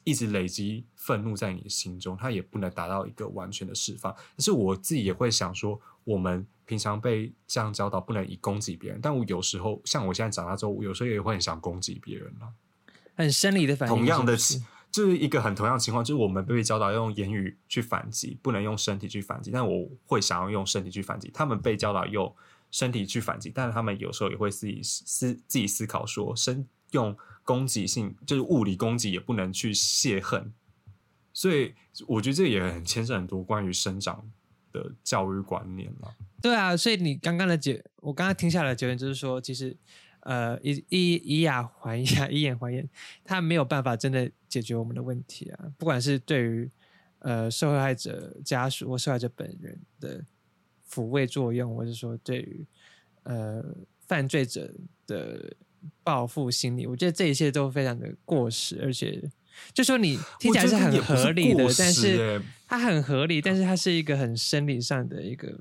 [0.04, 4.12] 一直累积愤怒在你的心中，他也不能达到一个完全的释放。
[4.36, 12.52] 但是我自己也会想说，我们平常被这样教导不能以攻击别人，但我有时候像我现在长大之后，我有时候也会很想攻击别人了。
[13.16, 13.96] 很生理的反应。
[13.96, 19.52] 同样的是是就是一个很同样的情况，就是我们被教导要用言语去反击，不能用身体去反击。
[19.52, 22.34] 但我会想要用身体去反击，他们被教导用
[22.72, 30.54] 身体去反击，但是他们有时候也会自己思自己思考说，身用攻击性就是物理攻击也不能去泄恨。
[31.34, 31.74] 所以
[32.08, 34.26] 我觉得这也很牵涉很多关于生长
[34.72, 36.16] 的教育观念了。
[36.42, 39.76] 对啊，所以你刚刚的结，我刚刚听下来的结论就是说，其实
[40.26, 42.88] 呃，以以以牙还牙， 以眼还眼，
[43.24, 45.72] 它没有办法真的解决我们的问题啊。
[45.78, 46.70] 不管是对于
[47.20, 50.24] 呃受害者家属或受害者本人的
[50.90, 52.66] 抚慰作用，或者说对于
[53.24, 53.64] 呃
[54.08, 54.74] 犯罪者
[55.06, 55.56] 的
[56.04, 59.22] 报复心理，我觉得这一切都非常的过时，而且
[59.74, 65.60] 就说你听起来是很合理的过，但是它很合理，但是它是一个很生理上的一个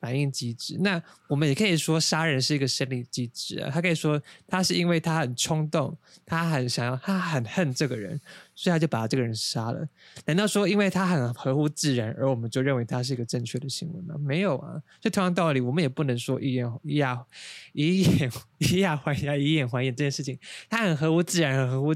[0.00, 0.76] 反应机制。
[0.80, 8.20] 那我们也可以说杀人是一个生理机制啊，他可以说他是因为他很冲动，他很想要，他很恨这个人，
[8.54, 9.88] 所以他就把这个人杀了。
[10.26, 14.14] 难道说因为他很合乎自然，而我们就认为他是一个正确的行为吗？
[14.18, 17.24] 没有啊，就同样道理，我们也不能说以眼以牙
[17.72, 21.94] 以眼以牙还牙，以眼还眼这件事情，他很合乎自然，很合乎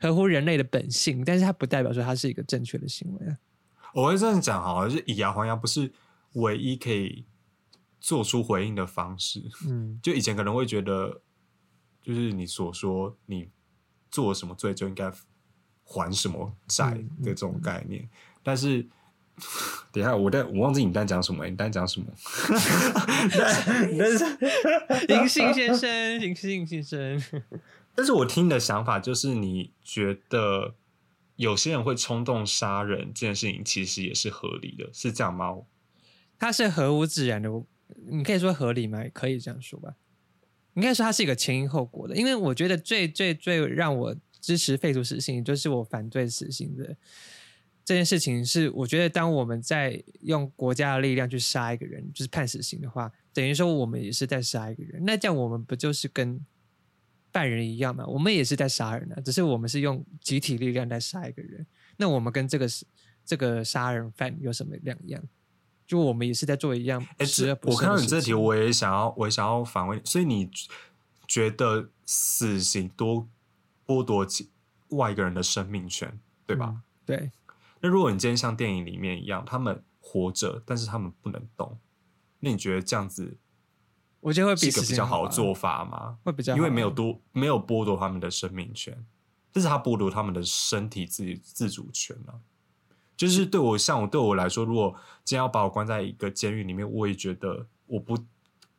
[0.00, 3.36] 合乎人类的本性，但是他不代表说他是一个正确的行为啊。
[3.94, 5.90] 我会这样讲哈，就是以牙还牙不是
[6.34, 7.24] 唯一可以
[8.00, 9.42] 做出回应的方式。
[9.68, 11.20] 嗯，就以前可能会觉得，
[12.02, 13.48] 就是你所说你
[14.10, 15.12] 做了什么罪就应该
[15.84, 18.08] 还什么债的这种概念，
[18.42, 18.86] 但是。
[19.92, 22.06] 等一下，我在我忘记你在讲什么，你在讲什么？
[23.96, 24.26] 但 是
[25.14, 27.22] 银杏先生，银杏先生，
[27.94, 30.74] 但是我听你的想法就是，你觉得
[31.36, 35.54] 有些人会冲动杀人这件事情，其实也是合理的，是这样吗？
[36.38, 37.66] 它是合乎自然的，我
[38.06, 39.02] 你可以说合理吗？
[39.12, 39.94] 可以这样说吧。
[40.74, 46.96] 应该说它是一个前因后果的，因为我觉得最最最让我支持废除死刑，就是我反对死刑的
[47.84, 55.04] 这件事情是，我觉得当我们在用国家的力量去杀一个人，就是判死刑的话，等于说我们也是在杀一个人。
[55.04, 56.38] 那这样我们不就是跟
[57.32, 58.06] 犯人一样吗？
[58.06, 61.66] 我们也是在杀人啊，只是我们是用集体力量在杀一个人。
[61.96, 62.86] 那我们跟这个是
[63.24, 65.20] 这个杀人犯有什么两样？
[65.88, 70.50] 就我们也是在做一样哎，这十恶我看到你这题，我也想要，我也想要反问，所以你
[71.26, 73.26] 觉得死刑多
[73.86, 74.50] 剥夺其
[74.90, 76.66] 外一个人的生命权，对吧？
[76.68, 77.32] 嗯对，
[77.80, 81.78] 那如果你今天像电影里面一样，他们活着，但是他们不能动，
[82.40, 83.38] 那你觉得这样子
[84.20, 86.18] 我觉得会比是一个比较好的做法吗？
[86.22, 89.06] 会比较因为没有多没有剥夺他们的生命权，
[89.50, 92.38] 但是他剥夺他们的身体自自主权了、
[93.18, 98.16] 就是对我像我对我来说，如果今天要把我关在一个监狱里面，我也觉得我不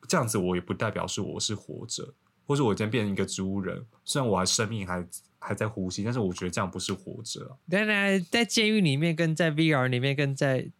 [0.08, 2.13] 这样子，我也不代表是我是活着，
[2.47, 5.06] 或者我今天变成一个植物人，虽然我还生命还
[5.38, 10.71] 还在呼吸，但是我觉得这样不是活着啊、当然，在监狱里面跟在 VR 里面跟在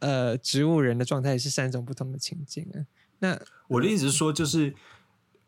[0.00, 2.84] 呃植物人的状态是三种不同的情境啊。
[3.18, 4.74] 那我的意思是说，就是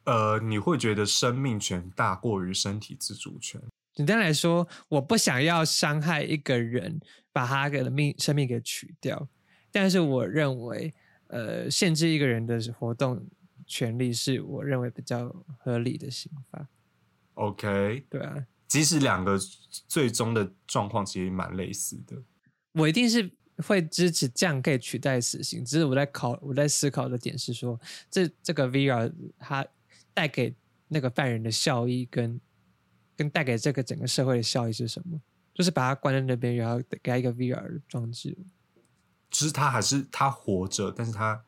[0.04, 3.60] 呃，你会觉得生命权大过于身体自主权？
[3.94, 7.00] 简单来说，我不想要伤害一个人，
[7.32, 9.28] 把他的命生命给取掉，
[9.70, 10.94] 但是我认为，
[11.26, 13.26] 呃，限制一个人的活动
[13.66, 15.28] 权利是我认为比较
[15.58, 16.66] 合理的刑法。
[17.34, 19.38] OK， 对啊，即使两个
[19.86, 22.16] 最终的状况其实蛮类似的。
[22.72, 27.78] 我一定是会支持这样可以取代死刑，只是我在考我在思考的点是说，
[28.10, 29.66] 这这个 VR 它
[30.14, 30.54] 带给
[30.88, 32.40] 那个犯人的效益跟
[33.16, 35.20] 跟带给这个整个社会的效益是什么？
[35.54, 38.36] 就是把他关在那边，然后给他一个 VR 装置。
[39.30, 41.42] 就是他还是他活着，但是他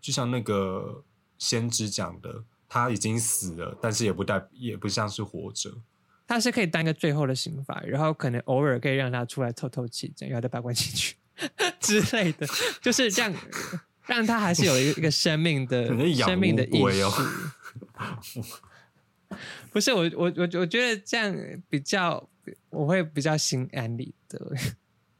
[0.00, 1.04] 就像那个
[1.38, 5.72] 先知讲的，他已经死了，但是也不代也不像是活着。
[6.26, 11.16] 他是可以当一个最后的刑罚，然后可能偶尔可以让他出来透透气，这样然后再把关进去
[11.80, 12.46] 之类的，
[12.82, 13.32] 就是这样，
[14.06, 17.04] 让他还是有一个一个生命的生命的意识。
[19.72, 21.34] 不是我我我我觉得这样
[21.68, 22.28] 比较，
[22.70, 24.52] 我会比较心安理得。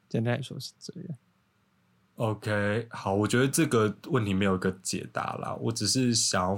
[0.09, 1.19] 简单来说是这样。
[2.15, 6.57] OK，好，我觉得这个问题没有一个解答啦，我只是想要，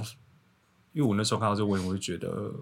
[0.93, 2.55] 因为我那时候看到这个问题，我就觉得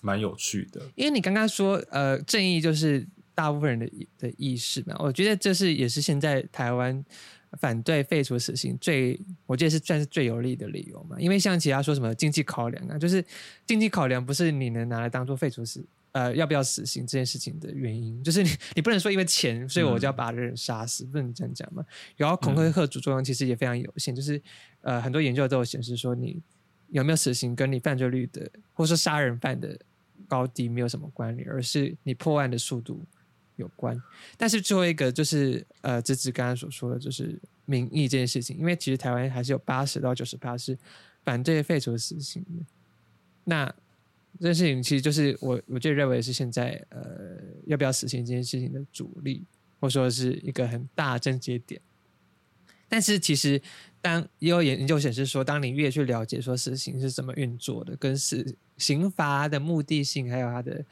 [0.00, 0.80] 蛮有趣的。
[0.94, 4.96] 因为你刚刚说，呃，正义就是大部分人的意的意识嘛。
[4.98, 7.04] 我觉得这是也是现在台湾
[7.60, 11.16] 反对废除死刑最，我觉得是算是最有力的理由嘛。
[11.18, 13.24] 因为像其他说什么经济考量啊，就是
[13.66, 21.84] 经济考量不是你能拿来当做废除死呃要不要死刑这件事情的原因，就是你你不能说因为钱，所以我就要把人杀死，不能这样讲嘛。
[22.16, 24.40] 然后恐吓吓主作用其实也非常有限，就是
[24.82, 26.40] 呃很多研究都有显示说你
[26.90, 29.76] 有没有死刑跟你犯罪率的，或者说杀人犯的
[30.28, 33.02] 高低没有什么关联，而是你破案的速度
[33.56, 34.00] 有关。
[34.36, 40.76] 但是最后一个就是呃，芝芝刚刚所说的，就是民意这件事情，因为其实台湾还是有八十到九十八是
[41.24, 42.64] 反对废除死刑的。
[43.44, 43.66] 那
[44.40, 47.00] 这件事情其实就是我我就认为是现在呃
[47.66, 49.44] 要不要死刑这件事情的主力，
[49.80, 51.80] 或者说是一个很大症结点。
[52.86, 53.60] 但是其实，
[54.00, 60.84] 当也有研究显示说，当你越去了解说死刑是怎么运作的，跟死刑罚的目的性，还有它的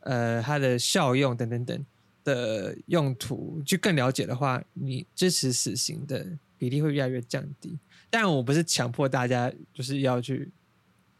[0.00, 1.86] 呃它的效用等等等
[2.26, 6.26] 的用途，去更了解的话，你支持死刑的
[6.58, 7.78] 比例会越来越降低。
[8.10, 10.50] 但，我不是强迫大家就是要去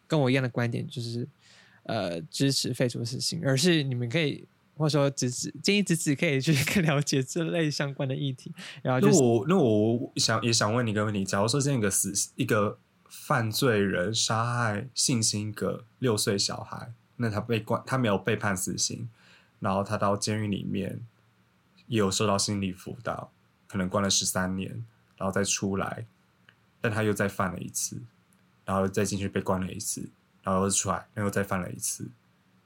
[0.07, 1.27] 跟我一样的观点，就是
[1.85, 4.47] 呃支持废除死刑，而是你们可以。
[4.79, 8.53] 或者说，子子建议子子可以去更了解这类相关的议题。
[8.83, 19.09] 然后，那我那我想也想问你一个问题：，假如说这个死一个犯罪人杀害性侵一个六岁小孩，那他被关，他没有被判死刑，
[19.59, 21.01] 然后他到监狱里面
[21.87, 23.33] 也有受到心理辅导，
[23.67, 24.85] 可能关了十三年，
[25.17, 26.07] 然后再出来，
[26.81, 28.01] 但他又再犯了一次，
[28.65, 30.09] 然后再进去被关了一次，
[30.43, 32.09] 然后又出来，然后再犯了一次。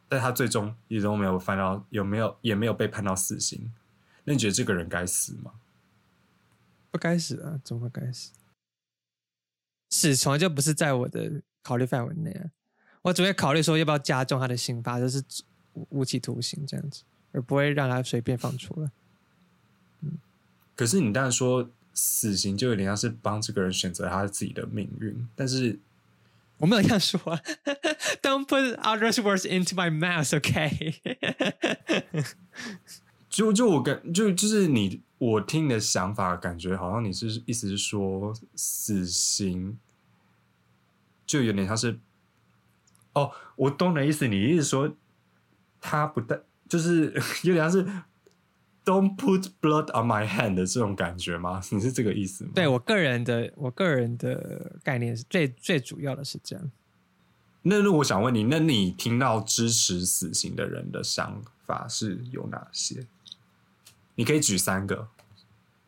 [0.09, 3.72] 但他最终也都没有犯到，有没有也没有被判到死刑。
[4.24, 5.53] 那你觉得这个人该死吗？
[6.90, 8.33] 不该死啊，怎么该死？
[9.90, 12.50] 死从来就不是在我的考虑范围内啊。
[13.03, 15.22] 我只会考虑说要不要加重他的刑罚，就是
[15.74, 17.02] 无期徒刑这样子，
[17.33, 18.90] 而不会让他随便放出来。
[20.02, 20.18] 嗯，
[20.74, 25.78] 可是你当然说死刑就有点像是帮这个人选择他自己的命运，但是。
[26.59, 27.40] 我没有这样说啊
[28.20, 31.00] ，Don't put others' words into my mouth, OK？
[33.30, 39.78] 就就我感就就是你我听你的想法，感觉好像你是意思是说死刑
[41.26, 41.98] 就有点像是
[43.14, 44.94] 哦，我懂的意思，你意思说
[45.81, 47.12] 他不但就是
[47.45, 47.87] 有点像是。
[48.83, 51.61] Don't put blood on my hand 的这种感觉吗？
[51.71, 52.53] 你是这个意思吗？
[52.55, 56.71] 对我个人的，我个人的概念是最最主要的是这样。
[57.62, 63.07] 那那我想问你，那你听到支持死刑的人的想法是有哪些？
[64.14, 65.07] 你可以举三个。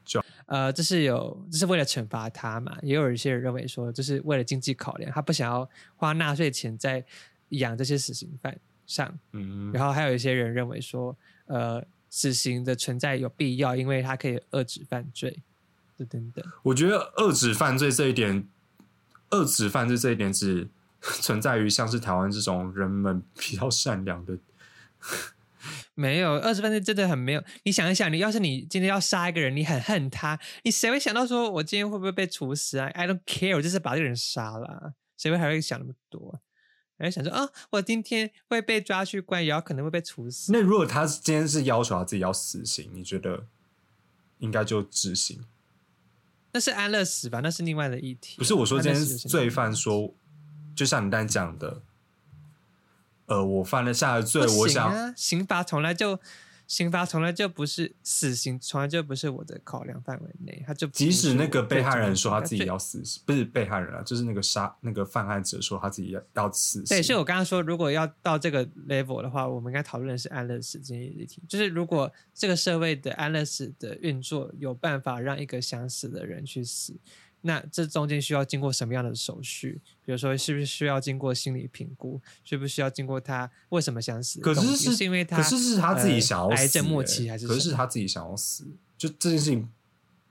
[0.05, 2.77] 就呃，这是有，这是为了惩罚他嘛？
[2.83, 7.05] 也有一些人认为说，这是为了经济考量，他不想要花纳税钱在
[7.49, 9.19] 养这些死刑犯上。
[9.33, 11.17] 嗯，然后还有一些人认为说，
[11.47, 11.85] 呃。
[12.15, 15.43] 死刑的存在有必要，因为它可以遏制犯罪，
[16.11, 16.45] 等等。
[16.63, 18.47] 我觉得遏制犯罪这一点，
[19.31, 20.69] 遏制犯罪这一点只
[21.01, 24.37] 存在于像是台湾这种人们比较善良的。
[25.97, 27.43] 没有遏制犯罪真的很没有。
[27.63, 36.39] 你想一想，你要是你今天要杀一个人，你很恨他，你谁会想到说我今天会不会被处死啊？I don't care，我就是把这个人杀了，谁会还会想那么多？
[37.07, 40.53] 还想说啊，我今天会被抓去关，也要可能会被处死。
[40.53, 43.47] 那如果他今天是要求他自己要死刑，你觉得
[44.39, 45.45] 应该就执行？
[46.53, 47.41] 那是安乐死吧？
[47.41, 48.37] 那是另外的议题。
[48.39, 50.15] 不是我说，今天罪犯说，
[50.75, 51.83] 就像你刚才讲的，
[53.27, 56.19] 呃，我犯了下的罪，我想刑罚从来就。
[56.73, 60.65] 刑罚从来就不是死刑，从来就不是我的考量范围内。
[60.67, 66.83] 他就即使那个被害人说他自己要死，不是被害人啊，就是那个杀那个犯案者说他自己要要死。
[66.85, 71.43] 对，所以我刚刚说，如果要到这个 level 的话，我们应该讨论的是安乐死这些议题。
[71.47, 76.97] 就是如果这个社会的安乐死的运作有办法让一个想死的人去死。
[77.45, 79.81] 那这中间需要经过什么样的手续？
[80.05, 82.21] 比如说，是不是需要经过心理评估？
[82.45, 84.41] 需不需要经过他为什么想死？
[84.41, 87.49] 可是是因为他，可是是他自己想要死，癌症末期还是？
[87.49, 88.65] 可是他自己想要死，
[88.97, 89.69] 就这件事情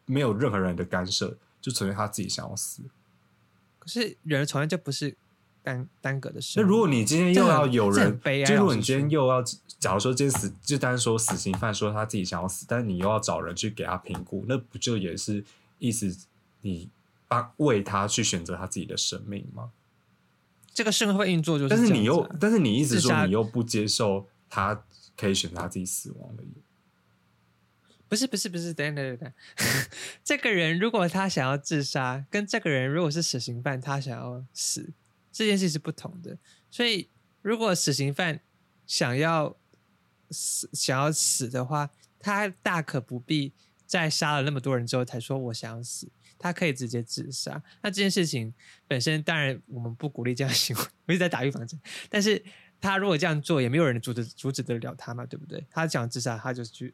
[0.06, 2.82] 没有任何人的干涉，就纯粹他自己想要死。
[3.78, 5.14] 可是人从来就不是
[5.62, 6.62] 单单个的事。
[6.62, 9.44] 那如果你今天又要有人，就如果你今天又要，
[9.80, 15.44] 假如说今天死，就单说死刑犯说他自己想要死，但是你又要找人去给他评估，那不就也是
[15.78, 16.16] 意思
[16.62, 16.90] 你？
[17.32, 19.72] 帮为他去选择他自己的生命吗？
[20.74, 24.84] 这个社会运作就是，但是你又，但是你一直说你又不接受他
[25.16, 26.44] 可以选择他自己死亡的。
[28.10, 29.34] 不是不是不是，等等等等，
[30.26, 34.92] 这个人如果他想要自杀，跟这个人如果是死刑犯，他想要死，
[35.32, 36.38] 这件事是不同的。
[36.70, 37.08] 所以，
[37.42, 38.42] 如果死刑犯
[38.86, 39.56] 想要
[40.30, 43.54] 死想要死的话，他大可不必
[43.86, 46.10] 在杀了那么多人之后才说我想要死，
[46.42, 47.62] 他可以直接自杀。
[47.82, 48.54] 那这件事情
[48.88, 51.80] 本身当然我们不鼓励这样行为， 我一直在打预防针。
[52.10, 52.44] 但是
[52.82, 55.64] 他如果这样做，也没有人阻止阻止得了他嘛，对不对？
[55.70, 56.94] 他想自杀，他就去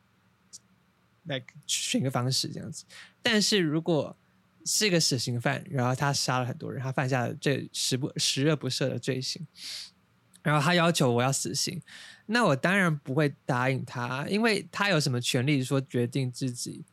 [1.23, 2.83] 来选个方式这样子。
[3.21, 4.15] 但是如果
[4.65, 9.47] 是一个死刑犯，然后他杀了很多人，他犯下了这十不十恶不赦的罪行，
[10.43, 11.81] 然后他要求我要死刑，
[12.25, 16.83] 那我当然不会答应他，因为他有什么权利说决定自己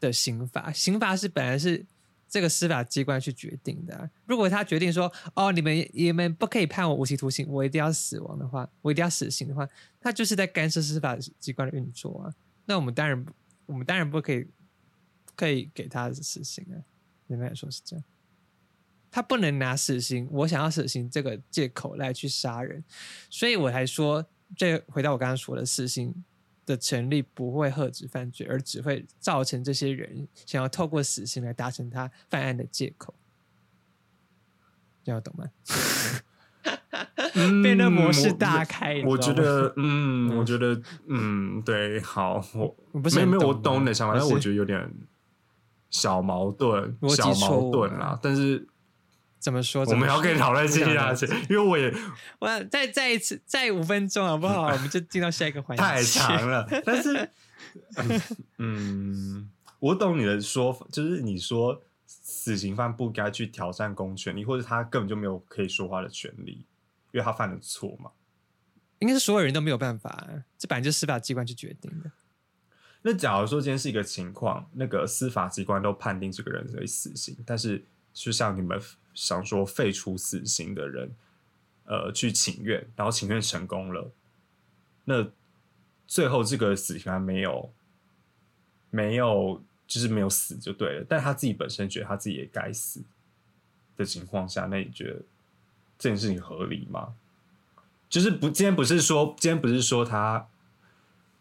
[0.00, 0.72] 的刑罚？
[0.72, 1.84] 刑罚是本来是
[2.28, 9.66] 这个司法机关去决定的、如果他决定说，哦，你们你们不可以判我无期徒刑，我一定要死亡的话，我一定要死刑的话，
[9.98, 12.34] 他就是在干涉司法机关的运作啊。
[12.66, 13.26] 那我们当然，
[13.64, 14.46] 我们当然不可以，
[15.34, 16.76] 可以给他死刑啊。
[17.28, 18.04] 应该说是这样，
[19.10, 22.82] 他不能拿死刑，我想要死刑这个借口来去杀人，
[23.30, 24.24] 所以我才说，
[24.56, 26.24] 这回到我刚刚说的，死刑
[26.68, 33.14] 的成立不会遏止犯罪，而只会造成这些人想要透过死刑来达成他犯案的借口，
[35.02, 35.46] 这样懂吗？
[37.34, 44.92] 嗯变得模式大开我觉得，嗯，我觉得，嗯，对，好，我我不是没有没有，我懂你的想法，但我觉得有点
[45.90, 48.20] 小矛盾，小矛盾啊盾啦。
[48.22, 48.66] 但是
[49.48, 49.82] 怎么说？
[49.86, 51.90] 我们要跟你讨论接下去，因为我也
[52.38, 54.64] 我再再一次再五分钟好不好？
[54.68, 55.82] 我们就进到下一个环节。
[55.82, 57.30] 太长了， 但是，
[58.58, 66.66] 嗯，我懂你的说法，就是你说死刑犯不该去挑战公权力，或者他根本就没有可以说话的权利，
[67.12, 68.10] 因为他犯了错嘛。
[68.98, 70.28] 应该是所有人都没有办法，
[70.58, 72.10] 这本来就是司法机关去决定的。
[73.02, 78.76] 那假如说今天是一个情况，那个司法机关都判定这个人为死刑，但是就像你们
[79.18, 81.10] 想说废除死刑的人，
[81.86, 84.12] 呃，去请愿，然后请愿成功了，
[85.06, 85.26] 那
[86.06, 87.72] 最后这个死刑还没有
[88.90, 93.02] 没有就是没有死就对了，但他自己本身觉得他自己也该死
[93.96, 95.20] 的情况下，那你觉得
[95.98, 97.14] 这件事情合理吗？
[98.08, 100.46] 就是不，今天不是说，今天不是说他，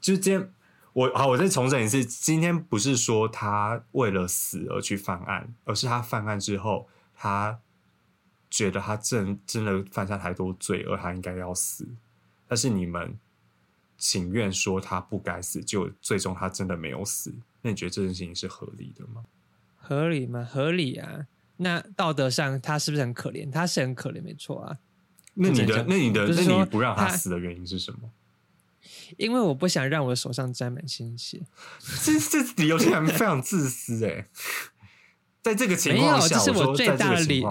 [0.01, 0.51] 就是今天
[0.93, 7.59] 我好，我再重申一次，今天不是说他为了死而去犯案，而是他犯案之后，他
[8.49, 11.87] 觉得他真真的犯下太多罪，而他应该要死。
[12.47, 13.17] 但是你们
[13.97, 19.25] 情愿说他不该死，就最终他真的没有死，那你觉得这件事情是合理的吗？
[19.75, 20.43] 合理吗？
[20.43, 21.27] 合理啊。
[21.57, 23.51] 那道德上他是不是很可怜？
[23.51, 24.77] 他是很可怜，没错啊。
[25.33, 28.11] 那你的那你的那你不让他他死的原因是什么？
[29.17, 31.41] 因为我不想让我手上沾满鲜血。
[32.03, 34.27] 这这理由竟然非常自私哎、
[35.47, 37.41] 在这个情没有，况下，这是我最大的理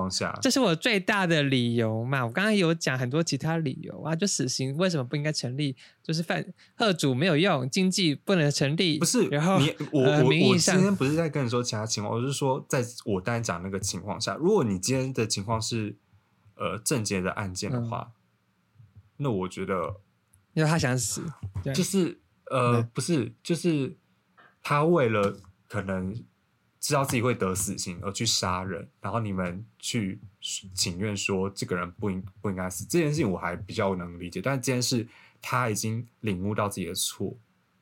[0.42, 2.26] 这是我最大的理由嘛。
[2.26, 5.74] 我刚刚有讲很多其他理由啊，就死刑为什么不应该成立？
[6.02, 6.44] 就是犯
[6.74, 15.96] 贺主没有用，经济不能成立，不是然后你我、呃我我今天不是在跟你说其他情况，我是说在我刚才讲那个情况下，如果你今天的情况是
[16.56, 18.12] 呃正结的案件的嗯话，
[19.16, 19.96] 那我觉得
[20.52, 21.22] 因为他想死，
[21.64, 22.20] 对就是
[22.50, 23.96] 呃对不是就是
[24.62, 26.14] 他为了可能
[26.80, 34.40] 知道自己会得死刑而去杀人，然后你们去请愿说这个人不应不应该死，这件事情我还比较能理解。
[34.40, 35.06] 但是这件事
[35.40, 37.36] 他已经领悟到自己的错，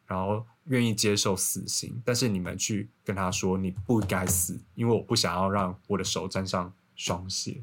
[0.07, 7.63] 然后愿意接受死刑，但是你们去跟他说你不该死，因为我不想要让我的手沾上双血，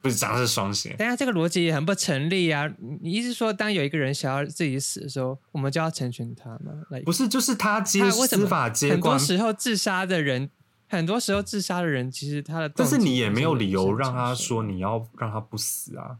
[0.00, 0.94] 不是沾上是双血。
[0.98, 2.70] 但是这个逻辑也很不成立啊！
[3.00, 6.72] 你意思说，当有一个人想要自己死的时候，我们就要成全他吗？
[6.90, 10.50] 来，不是，就是他接司法接很多时候自杀的人，
[10.88, 16.18] 很多时候自杀的人，其实他的但是你也没有理由让他说你要让他不死啊？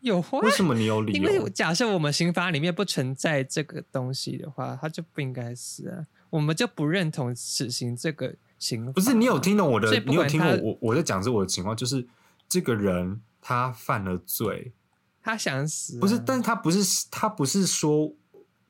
[0.00, 1.50] 有啊为什么你有理由因为？
[1.50, 6.06] 假设我们刑法里面不存在这个东西的话，他就不应该死啊。
[6.30, 8.92] 我们就不认同死刑这个刑法。
[8.92, 12.06] 不是你有听懂我的你有听过我我在讲是我的情况，就是
[12.48, 14.72] 这个人他犯了罪，
[15.22, 18.14] 他想死啊、不是，但是他不是他不是说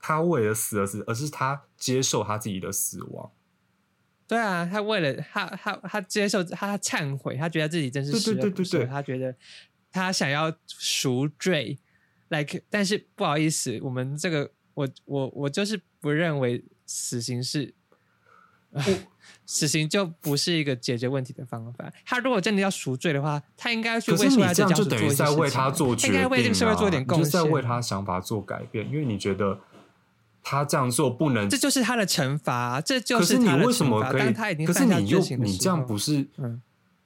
[0.00, 3.30] 他为了死而死，而是他接受他自己的死亡。
[4.26, 9.34] 对啊，他为了他他他接受他忏悔，他觉得自己真是对对对对对他觉得
[9.90, 11.78] 他想要赎罪
[12.28, 17.74] ，like，但是不好意思，我们这个我我我就是不认为死刑是。
[19.46, 21.90] 死刑就不是一个解决问题的方法。
[22.04, 27.50] 他如果真的要赎罪的话，他应该去为受害者这样就等于在为他做决定、啊，应该为这个社会做一点贡献就是在。
[27.50, 29.58] 为他想法做改变，因为你觉得
[30.42, 34.20] 他这样做不能这就是他的惩罚，啊这就可是你为什么可以？
[34.20, 36.26] 惩罚当他已经可是你又你这样不是？
[36.36, 36.60] 嗯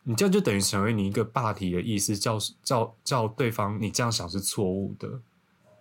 [0.04, 5.08] 你这样就等于成为你一个霸体的意思，叫叫叫对方你这样想是错误的。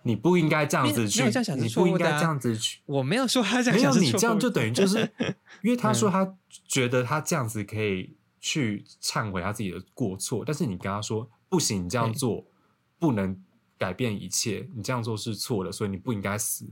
[0.04, 1.22] 你不应该这样子去，
[1.56, 2.80] 你不应该这样子去。
[2.86, 4.98] 我没有说他这样没有想是错误你这样就等于就是，
[5.62, 6.36] 因为他说嗯他
[6.66, 12.44] 觉得他这样子可以去忏悔他自己的过错，但是你跟他说不行，你这样做
[12.98, 13.40] 不能
[13.78, 16.66] 改变一切，你这样做是错的，所以你不应该死。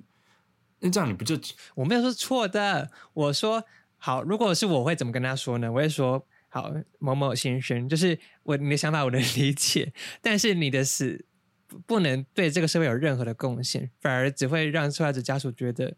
[0.80, 1.38] 那这样你不就
[1.74, 3.62] 我没有说错的，我说
[3.98, 5.70] 好，如果是我会怎么跟他说呢？
[5.70, 11.26] 我会说好，某某先生，就是我你的想法我能理解，但是你的死
[11.86, 15.96] 不能对这个社会有任何的贡献，反而只会让受害者家属觉得。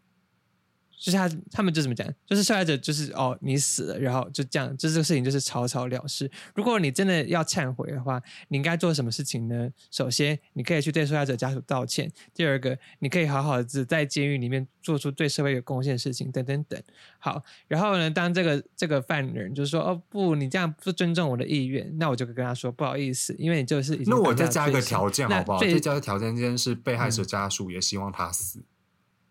[1.03, 2.07] 就是他，他们就怎么讲？
[2.25, 6.31] 就是受害者，就是哦，你死了，然后就这样，就这个事情就是草草了事。
[6.55, 9.69] 如果你真的要忏悔的话，你应该做什么事情呢？
[9.91, 16.81] 首先，你可以去对受害者家属道歉；第二个，你可以好好的在监狱里面做出对社会有贡献的事情，等等等。
[17.19, 25.59] 好，然后呢，当这个这个犯人就是说哦不，你这样不尊重我的意愿，那我就跟他说不好意思，因为你就是那我再加一个条件好不好？
[25.59, 28.63] 再加一个条件，今天是被害者嗯家属也希望他死，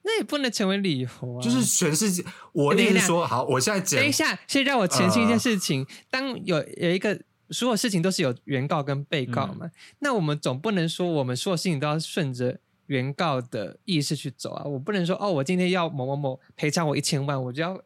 [0.03, 1.41] 那也不能成为理由啊。
[1.41, 2.25] 就是全世界。
[2.53, 14.65] 我等一下意思是说，好，我现在讲等一下，先让我澄清一件呃事情：当有有一个所有事情都是有原告跟被告嗯嘛，那我们总不能说我们所有事情都要顺着原告的意识去走啊。
[14.65, 17.79] 我不能说哦，我今天要某某某赔偿我一千万，我就要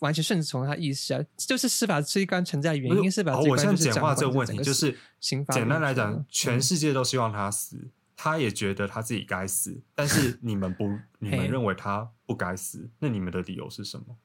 [0.00, 1.20] 完全顺从他意识啊。
[1.36, 10.84] 这就是司法机关存在的原因，司法机我现在简关就是掌管化这个问题，就是刑法简单来讲，全嗯世界都希望他死，他也觉得他自己该死，但是你们不，
[11.18, 14.16] 你们认为他不该死，那你们的理由是什么？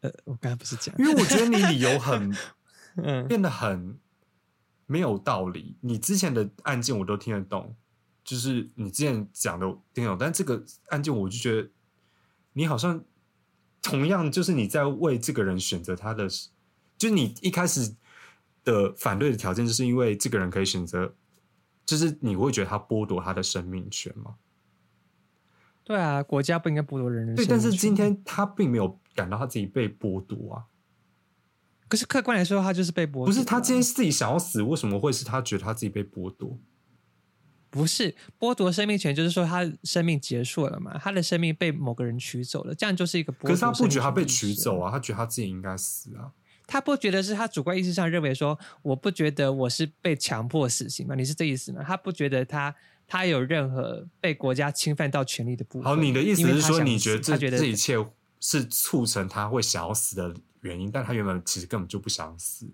[0.00, 2.36] 呃，我刚才不是讲，因为我觉得你理由很
[2.96, 3.98] 嗯，变得很
[4.86, 5.76] 没有道理。
[5.80, 7.74] 你之前的案件我都听得懂，
[8.24, 11.70] 就是你之前讲的我听得懂，但这个案件我就觉得
[12.52, 13.02] 你好像
[13.80, 16.28] 同样就是你在为这个人选择他的，
[16.98, 17.94] 就是你一开始
[18.64, 21.14] 的反对的条件，就是因为这个人可以选择，
[21.84, 24.36] 就是你会觉得他剥夺他的生命权吗？
[25.84, 30.64] 对啊，国家不应该剥夺人人对，但是今天他并没有感到他自己被剥夺啊。
[31.88, 33.26] 可是客观来说，他就是被剥夺啊。
[33.26, 36.58] 不是他今天自己想要死，为什么会是他觉得他自己被剥夺？
[37.68, 43.48] 不是剥夺生命权，就是说他生命结束了嘛，他的生命被某个人取走了，这样就是一个剥夺。
[43.48, 46.32] 可是他不觉得他被取走啊，啊，他觉得他自己应该死啊。
[46.66, 51.14] 他不觉得是他主观意识上认为说，我不觉得我是被强迫死刑吗？
[51.14, 51.82] 你是这意思吗？
[51.86, 52.74] 他不觉得他
[53.06, 55.84] 他有任何被国家侵犯到权利的部分。
[55.84, 57.20] 好，你的意思是说，你觉得
[57.58, 57.96] 这一切
[58.40, 62.72] 是促成他会想要死的原因，但他原本其实根本就不想死，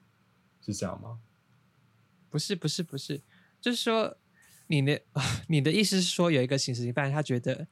[0.64, 1.18] 是这样吗？
[2.30, 3.20] 不是不是不是，
[3.60, 4.16] 就是说
[4.66, 5.00] 你的
[5.48, 7.66] 你的意思是说，有一个刑事犯，他觉得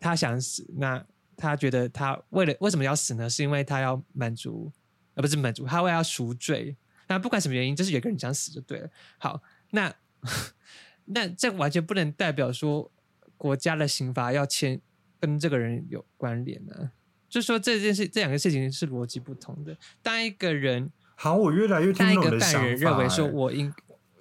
[0.00, 1.04] 他想死，那
[1.36, 3.28] 他觉得他为了为什么要死呢？
[3.28, 4.72] 是因为他要满足，
[5.14, 6.76] 呃，不是满足，他为了要赎罪。
[7.08, 8.88] 那不管什么原因，就是有一个人想死就对了。
[9.18, 9.92] 好，那
[11.06, 12.90] 那这完全不能代表说
[13.36, 14.80] 国家的刑罚要签
[15.20, 16.90] 跟这个人有关联呢、
[17.28, 19.76] 就是说这件事这两个事情是逻辑不同的。
[20.02, 23.66] 当一个人好，我越来越听懂你的想法、认为说欸我应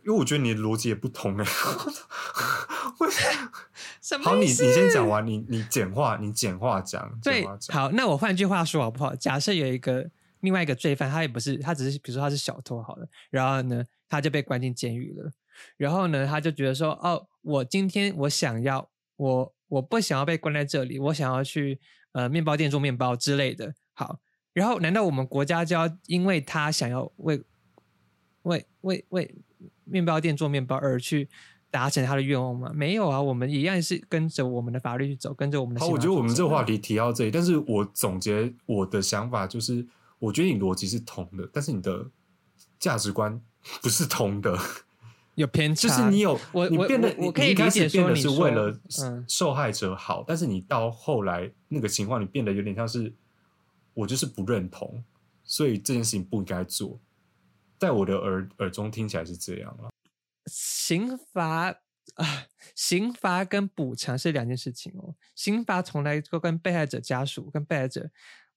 [0.04, 1.46] 因为我觉得你的逻辑也不同哎、
[3.00, 3.10] 为
[4.02, 7.46] 什么好，你你先讲完，你你简化，你简化讲，对。
[7.70, 9.16] 好，那我换句话说好不好？
[9.16, 10.10] 假设有一个
[10.42, 15.32] 另外一个罪犯，他也不是，他只是比如说他是小偷好了，然后呢，他就被关进监狱了，
[15.78, 21.80] 然后呢，他就觉得说，哦，我今天我想要，我我不想要被关在这里，我想要去
[22.12, 23.74] 呃面包店做面包之类的。
[23.94, 24.20] 好，
[24.54, 27.42] 然后难道我们国家就要因为他想要为
[28.44, 29.36] 为为为
[29.84, 31.30] 面包店做面包而去
[31.70, 32.72] 达成他的愿望吗？
[32.74, 39.88] 没有啊，我们一样是跟着我们的法律去走，跟着我们的好，我觉得我们这个话题提到这里，但是我总结我的想法就是，
[40.22, 42.06] 我觉得你逻辑是通的，但是你的
[42.78, 43.42] 价值观
[43.82, 44.56] 不是通的，
[45.34, 53.12] 有偏差，就是你有我我你变得我我可以理解始变得说你是为了嗯受害者好，但是你到后来那个情况，你变得有点像是
[53.96, 55.04] 我就是不认同，
[55.44, 57.00] 所以这件事情不应该做，
[57.80, 59.90] 在我的耳耳中听起来是这样了。
[60.46, 61.70] 刑罚
[62.16, 62.46] 啊，
[62.76, 65.16] 刑罚跟补偿是两件事情哦。
[65.36, 68.10] 刑罚从来都跟被害者家属跟被害者，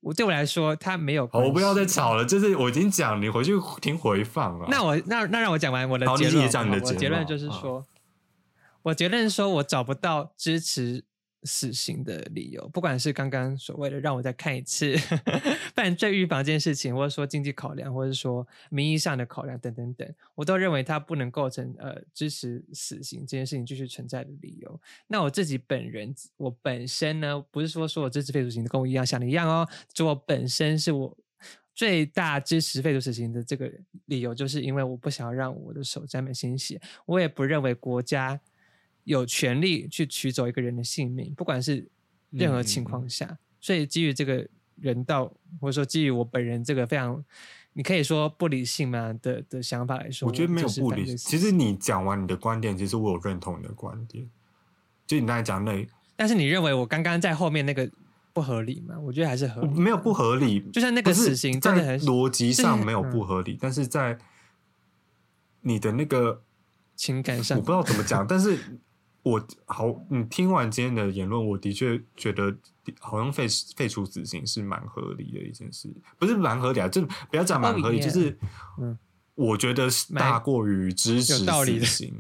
[0.05, 1.29] 我对我来说他没有。
[1.33, 4.67] 我不要再吵了，就是我已经讲，你回去听回放了。
[4.69, 7.85] 那我那那让我讲完我的结论也讲你的结论就是说，
[8.83, 11.05] 我结论说我找不到支持
[11.45, 14.97] 死刑的理由，不管是刚刚所谓的让我再看一次
[15.75, 24.81] 犯罪预防这件事情，或者说经济考量，或者说名义上的考量等等等，我都认为它不能构成呃支持死刑这件事情继续存在的理由。
[25.07, 31.17] 那我自己本人，我本身呢，不是说说我支持废除死刑跟我一样想的一样哦，就我本身是我
[31.75, 33.71] 最大支持废除死刑的这个
[34.07, 38.41] 理由，就是因为我不想要让我的手沾满鲜血，我也不认为国家
[39.05, 41.87] 有权利去取走一个人的性命，不管是
[42.31, 43.39] 任何情况下。
[43.61, 44.47] 所以基于这个
[44.77, 47.25] 人道，或者说基于我本人这个非常，
[47.73, 51.17] 你可以说不理性嘛的的想法来说，我觉得没有不理性。
[51.17, 54.29] 其实你讲完你的观点，其实我有认同你的观点。
[55.07, 55.87] 就你刚才讲那
[56.17, 57.91] 但是你认为我刚刚在后面那个
[58.33, 58.99] 不合理吗？
[58.99, 64.19] 我觉得还是合理，没有不合理，就像那个死刑真的在很逻辑上没有不合理，但是在
[65.63, 66.43] 你的那个
[66.95, 68.59] 情感上我不知道怎么讲，但是
[69.25, 72.55] 我好，你听完今天的言论，我的确觉得
[73.01, 77.01] 好像废废除死刑是蛮合理的一件事，不是蛮合理啊，就
[77.31, 78.39] 不要讲蛮合理，Oh, 就是
[78.79, 78.99] 嗯
[79.35, 82.15] 我觉得是大过于支持死刑，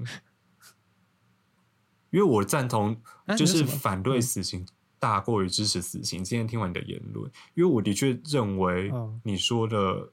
[2.11, 4.67] 因为我赞同啊就是反对死刑
[4.99, 6.25] 大过于支持死刑。
[6.25, 10.11] 今天听完你的言论，因为我的确认为哦你说的，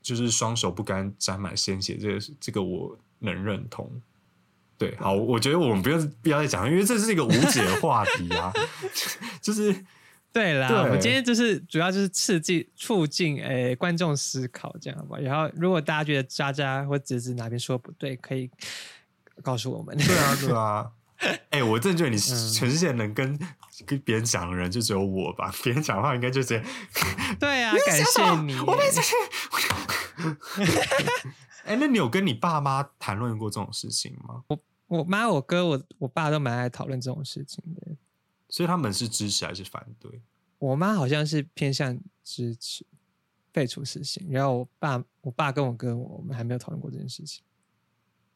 [0.00, 4.00] 就是双手不干沾满鲜血，这个这个我能认同。
[4.80, 8.50] 对，好，我觉得我们不用不要再讲，因为这是一个无解的话题啊，
[9.42, 9.84] 就是
[10.32, 15.18] 对啦，对我们今天就是主要就是刺激、促进诶、观众思考，这样吧？
[15.20, 18.48] 然后如果大家觉得渣渣或子子哪边说不对，可以
[19.42, 19.94] 告诉我们。
[19.98, 20.90] 对啊， 对啊。
[21.50, 23.38] 哎、我真的觉得你嗯全世界能跟
[23.84, 26.64] 跟别人讲的人就只有我吧，别人讲的话应该就直接
[27.38, 28.62] 对啊，感谢你耶。
[28.66, 29.14] 我没这些。
[31.64, 34.42] 哎、那你有跟你爸妈谈论过这种事情吗？
[34.48, 34.58] 我
[35.04, 37.96] 妈、我哥、我我爸都蛮爱讨论这种事情的。
[38.48, 40.20] 所以他们是支持还是反对？
[40.58, 42.84] 我妈好像是偏向支持
[43.52, 47.42] 废除死刑，然后我爸、我爸跟我哥，我们还没有讨论过这件事情。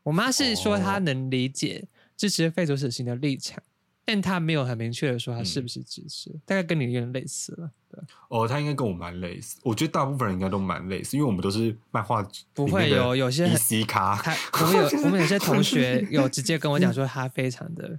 [0.04, 3.62] 我妈是说她哦能理解支持废除死刑的立场，
[4.04, 7.70] 但他没有很明确的说她嗯是不是支持，大概跟你有点类似了。
[7.90, 14.16] 对，哦，他应该跟我蛮类似，我觉得大部分人应该都蛮类似，因为我们都是漫画不会有有些很 EC 咖，
[14.52, 17.98] 他我们有我们有些同学 有直接跟我讲说，他非常的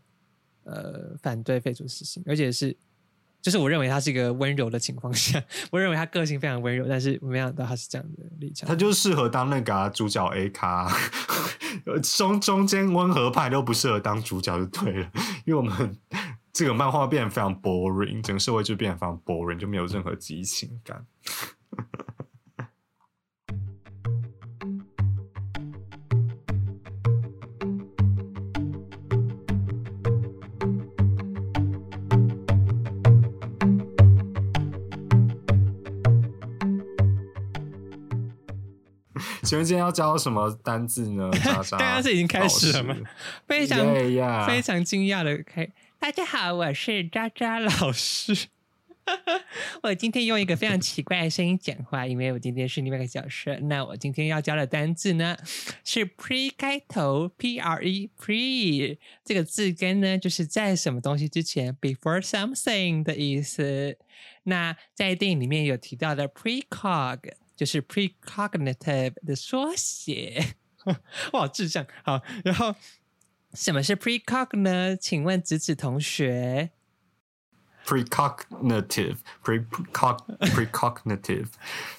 [0.64, 2.76] 呃反对废除死刑，而且是
[3.46, 5.40] 就是我认为他是一个温柔的情况下，
[5.70, 8.68] 我认为他个性非常温柔，但是没想到他是这样的立场。
[8.68, 10.92] 他就适合当那个、主角 A 咖，
[12.02, 15.12] 中中间温和派都不适合当主角就对了，
[15.46, 15.96] 因为我们
[16.52, 21.06] 这个漫画变得非常 boring，整个社会就变得非常 boring，就没有任何激情感。
[39.46, 41.30] 请问今天要教什么单字呢？
[41.70, 42.98] 刚刚是已经开始了吗？
[43.48, 45.70] 非常 Yeah, yeah 非常惊讶的开，
[46.00, 48.48] 大家好，我是渣渣老师。
[49.84, 53.56] 我今天用一个非常奇怪的声音讲话，因为我今天是另外一个角色。
[53.58, 55.38] 那我今天要教的单字呢
[55.84, 63.96] 是 pre 开头，p r e pre 这个字根呢，就是在什么东西之前，before something 的意思。
[64.42, 67.20] 那在电影里面有提到的 precog，
[67.56, 70.56] 就是 precognitive 的缩写。
[71.34, 71.86] 我好智障。
[72.04, 72.76] 好，然后
[73.54, 74.96] 什么是 precog 呢？
[74.96, 76.72] 请问子子同学。
[77.86, 81.50] precognitive precog precognitive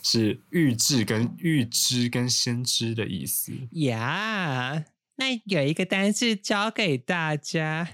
[0.03, 3.53] 是预知跟预知跟先知的意思。
[3.71, 4.85] 呀
[5.15, 7.89] 那有一个单字教给大家，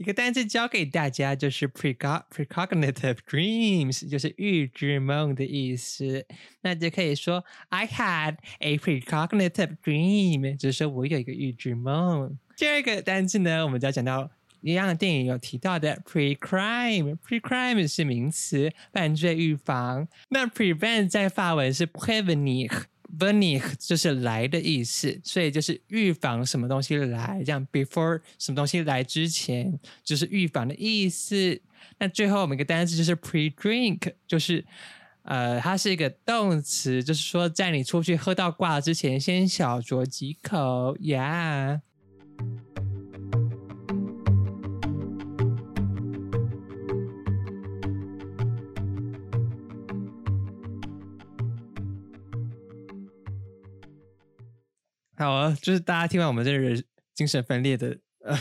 [0.00, 6.24] 一个单字教给大家就是 precog precognitive dreams，就是预知梦的意思。
[6.62, 12.38] 那就可以说 I had a precognitive dream，就是说我有一个预知梦。
[12.56, 14.30] 第二个单字呢，我们就要讲到
[14.62, 20.08] 一样的电影有提到的 pre-crime，pre-crime 是名词，犯罪预防。
[20.30, 22.84] 那 prevent 在法文是 prevenir。
[23.18, 31.60] Venir 就是来的意思，所以就是预防什么东西来，这样 before 什么东西来之前就是预防的意思。
[31.98, 34.64] 那最后我们一个单词就是 pre-drink，就是
[35.22, 41.80] 呃，它是一个动词，就是说在你出去喝到挂之前，先小酌几口呀。
[55.20, 56.82] 好啊，就是大家听完我们这个
[57.14, 57.94] 精神分裂的
[58.24, 58.38] 呃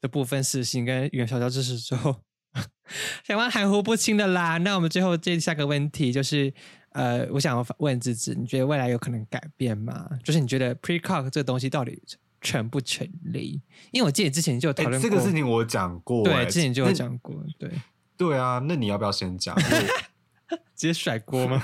[0.00, 2.16] 的部分事情跟语言小教知识之后，
[3.22, 4.56] 想问含糊不清的啦。
[4.56, 6.50] 那我们最后这下个问题就是，
[6.92, 10.08] 呃，我想要问芝芝，你觉得未来有可能改变吗？
[10.24, 12.02] 就是你觉得 precog 这个东西到底
[12.40, 13.60] 成不成立？
[13.90, 17.70] 因为我记得之前就有讨哎、论过，这个事情我讲过、对，哎之前就有那讲过，对。
[18.16, 19.54] 对啊，那你要不要先讲？
[20.76, 21.62] 直接甩锅吗？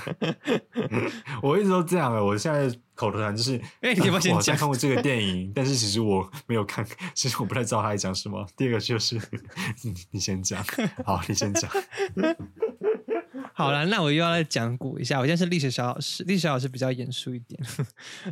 [1.43, 2.23] 我一直都这样了。
[2.23, 8.45] 我现在口头禅就是， 哎你要不要先讲看过这个电影，但是其实我没有看，其实我不太知道他在讲什么。
[8.55, 9.15] 第二个就是，
[9.83, 10.63] 你你先讲，
[11.05, 11.69] 好，你先讲。
[13.53, 15.19] 好了，那我又要来讲古一下。
[15.19, 17.61] 我现在是历史小老师，历史小老师比较严肃一点，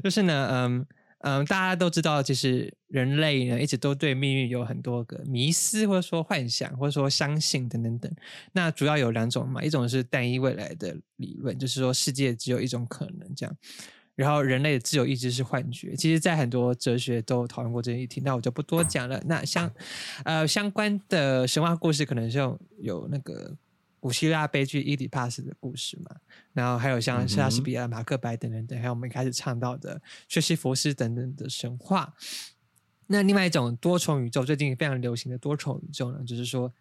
[0.04, 0.86] 就是呢，嗯
[1.20, 8.12] 嗯，大家都知道，其实人类呢一直都对命运有很多个迷思，或者说幻想，或者说相信等等等。
[8.54, 13.56] 那主要有两种嘛，一种是单一未来的理论，就是说世界只有一种可能这样。
[14.16, 19.22] 然后人类的自由意志是幻觉，其实，在很多哲学都讨论过这一题，那我就不多讲了。
[19.28, 19.72] 那相
[20.24, 23.56] 呃相关的神话故事，可能是有有那个
[24.08, 26.16] 古希腊悲剧伊底帕斯的故事嘛，
[26.54, 32.16] 然后还有像莎士比亚、马克白等等等，还有我们一开始唱到的薛西佛斯等等的神话。
[33.08, 36.74] 那另外一种多重宇宙，最近非常流行的多重宇宙呢，就是说，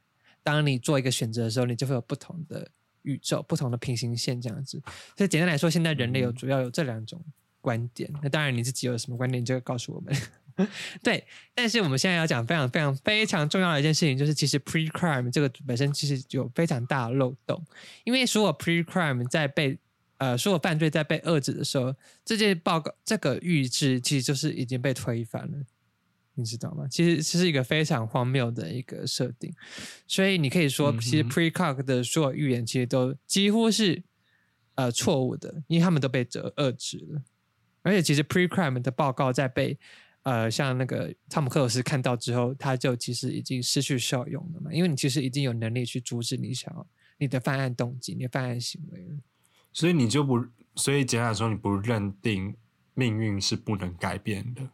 [0.44, 2.70] 当你做一个选择的时候，你就会有不同的
[3.02, 4.80] 宇宙、不同的平行线这样子。
[5.16, 7.20] 所以简单来说，现在人类有主要有这两种
[7.60, 8.08] 观点。
[8.22, 10.14] 那当然，你自己有什么观点，你就会告诉我们。
[11.02, 17.62] 对，但是我们现在要讲非常非常非常重要的一件事情，就是其实 pre crime 这个本身其实有非常大的漏洞，
[18.04, 19.78] 因为所有 pre crime 在被
[20.18, 21.94] 呃所有犯罪在被遏制的时候，
[22.24, 25.58] 这件报告这个预知其实就是已经被推翻了。
[26.38, 26.86] 你知道吗？
[26.90, 29.50] 其实这是一个非常荒谬的一个设定，
[30.06, 34.02] 所以你可以说，其实 Precog 的所有预言其实都几乎是
[34.74, 37.22] 呃错误的，因为他们都被折遏制了。
[37.80, 39.78] 而且，其实 Precrime 的报告在被
[40.26, 46.84] 呃像那个汤姆克鲁斯看到之后，他就其实已经失去效用了嘛，因为你其实已经有能力去阻止你想要
[47.16, 49.14] 你的犯案动机、你的犯案行为了。
[49.72, 52.56] 所以你就不，所以简单来说，你不认定
[52.94, 54.68] 命运是不能改变的。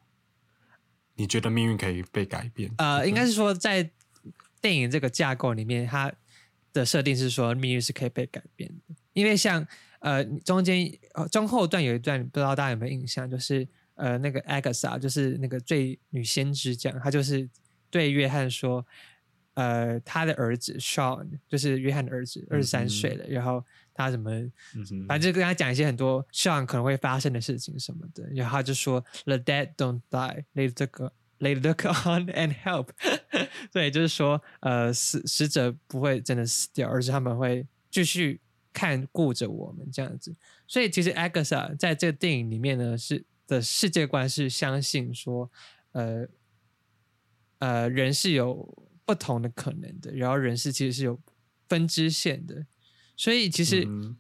[1.17, 2.73] 你觉得命运可以被改变？
[2.79, 3.91] 呃，应该是说在
[4.63, 6.11] 电影这个架构里面，它
[6.73, 8.95] 的设定是说命运是可以被改变的。
[9.13, 9.67] 因为像
[9.99, 13.69] 呃中间呃中后段有一段，不知道大家有没有印象，就是
[14.03, 17.49] 呃那个 Agatha 就是那个最女先知这样，她就是
[17.89, 18.85] 对约翰说，
[19.55, 24.31] 呃他的儿子 Sean 就是约翰的儿子，二十三岁了，然后他什么，
[25.07, 32.89] 反正就跟他讲一些很多 Sean 可能会发生的事情什么的，然后他就说 The dead don't die, they look they look on and help。
[33.71, 38.41] 对，就是说，呃，死死者不会真的死掉，而是他们会继续
[38.73, 40.35] 看顾着我们这样子。
[40.67, 45.51] 所以其实 Agatha 在这个电影里面呢，是的世界观是相信说，
[45.93, 46.27] 呃
[47.59, 51.21] 呃，人是有不同的可能的，然后人是其实是有
[51.69, 52.67] 分支线的。
[53.17, 54.17] 所以其实嗯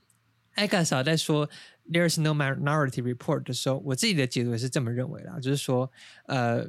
[0.54, 1.48] Agatha 在说
[1.90, 5.90] "There's no minority report" 的时候，我自己的解读也是这么认为啦，就是说，
[6.26, 6.68] 呃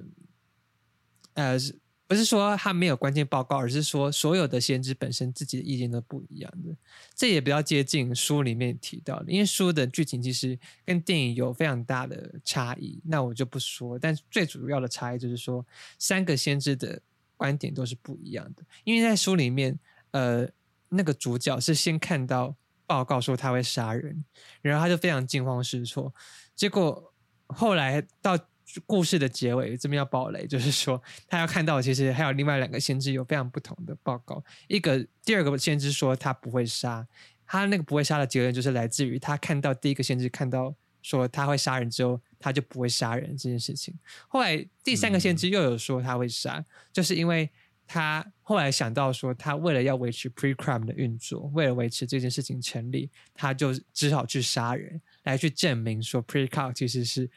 [2.13, 6.75] 不是说他没有关键报告，而是说所有的先知本身自己的意见都不一样的。
[7.15, 13.97] 这也比较接近书里面提到的，因为书的剧情其实跟电影有非常大的差异，那我就不说。
[13.97, 15.65] 但最主要的差异就是说，
[15.97, 17.01] 三个先知的
[17.35, 19.79] 观点都是不一样的，因为在书里面，
[20.11, 20.47] 呃。
[20.95, 22.55] 那个主角是先看到
[22.85, 24.23] 报告说他会杀人，
[24.61, 26.13] 然后他就非常惊慌失措。
[26.55, 27.11] 结果
[27.47, 28.37] 后来到
[28.85, 34.43] 故事的结尾，这边要爆雷，就是说他要看到其实还有另外两个先知有非常不同的报告。
[34.67, 37.07] 一个第二个先知说他不会杀，
[37.45, 43.93] 他那个不会杀的结论就是来自于他看到第一个先知看到说他会杀人之后，他就不会杀人这件事情。
[44.27, 47.49] 后来第三个先知又有说他会杀，就是因为。
[47.85, 57.29] 他后来想到说，他为了要维持 pre-crime 的运作，为了维持这件事情成立，他就只好去杀人，来去证明说 pre-crime 其实是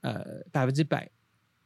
[0.00, 1.10] 呃百分之百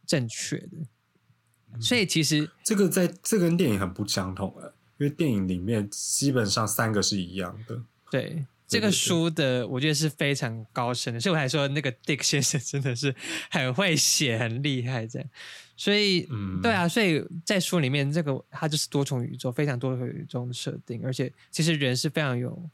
[0.06, 1.80] 正确的。
[1.80, 7.82] 所以其实这个在这跟电影很不相同了，因为电影里面基本上三个是一样的。
[8.10, 13.14] 对这个书的，我觉得是非常高深的，所以我还说那个 Dick 先生真的是
[13.50, 15.28] 很会写，很厉害这样。
[15.76, 22.70] 所以，嗯对啊，所以在书里面，这个它就是多重宇宙，非常多重宇宙的设定，而且其实人是非常有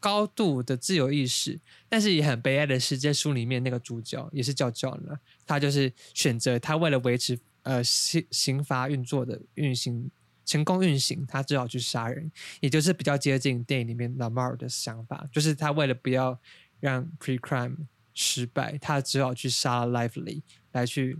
[0.00, 10.10] 高度的自由意识，但是也很悲哀的是，在书里面那个主角也是叫 John 了，他就是选择他为了维持呃刑刑罚运作的运行
[10.44, 16.40] 成功运行，他只好去杀人，也就是比较接近电影里面 Lamar 的想法，就是他为了不要
[16.80, 17.76] 让 pre-crime
[18.14, 20.42] 失败，他只好去杀 Lively
[20.72, 21.18] 来去。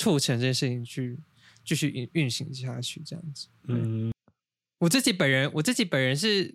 [0.00, 1.18] 促成这件事情去
[1.64, 3.48] 继续运运行下去，这样子。
[3.66, 4.12] 嗯，
[4.78, 6.54] 我自己本人，我自己本人是，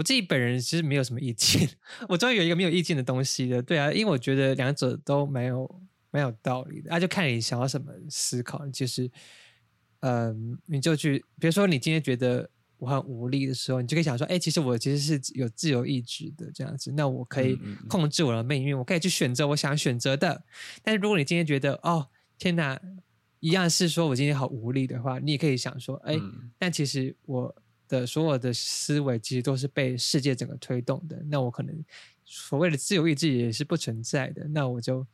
[0.00, 1.68] 我自己本人其实没有什么意见。
[2.08, 3.60] 我终于有一个没有意见的东西了。
[3.60, 8.66] 对啊，因为我觉得两者都没有没有道理的，那、就看你想要什么思考。
[8.70, 9.10] 其实，
[10.00, 12.48] 嗯，你就去，比如说你今天觉得
[12.78, 20.42] 我很无力的时候，你就可以想说，哎，其实我其实是有自由意志的这样子，那我可以控制我的命运，我可以去选择我想选择的。
[20.82, 22.80] 但是如果你今天觉得，哦，天哪，
[23.40, 27.54] 一样是说我今天好无力的话，你也可以想说，哎，嗯但其实我
[27.90, 31.84] 的所有的思维其实都是被世界整个推动的，那我可能
[32.24, 35.04] 所谓的自由意志也是不存在的，那我就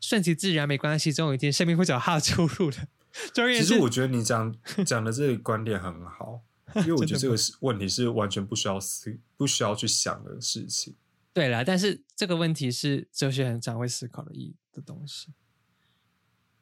[0.00, 2.86] 顺其自然没关系，总有一天生命会找它的出路的。
[3.34, 6.42] 其实我觉得你讲讲的这个观点很好，
[6.76, 10.94] 因为我觉得这个是问题是完全不需要思、不需要去想的事情。
[11.32, 15.32] 对啦，但是这个问题是哲学很常会思考的一的东西。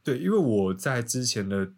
[0.04, 1.72] 对，因为我在之前的不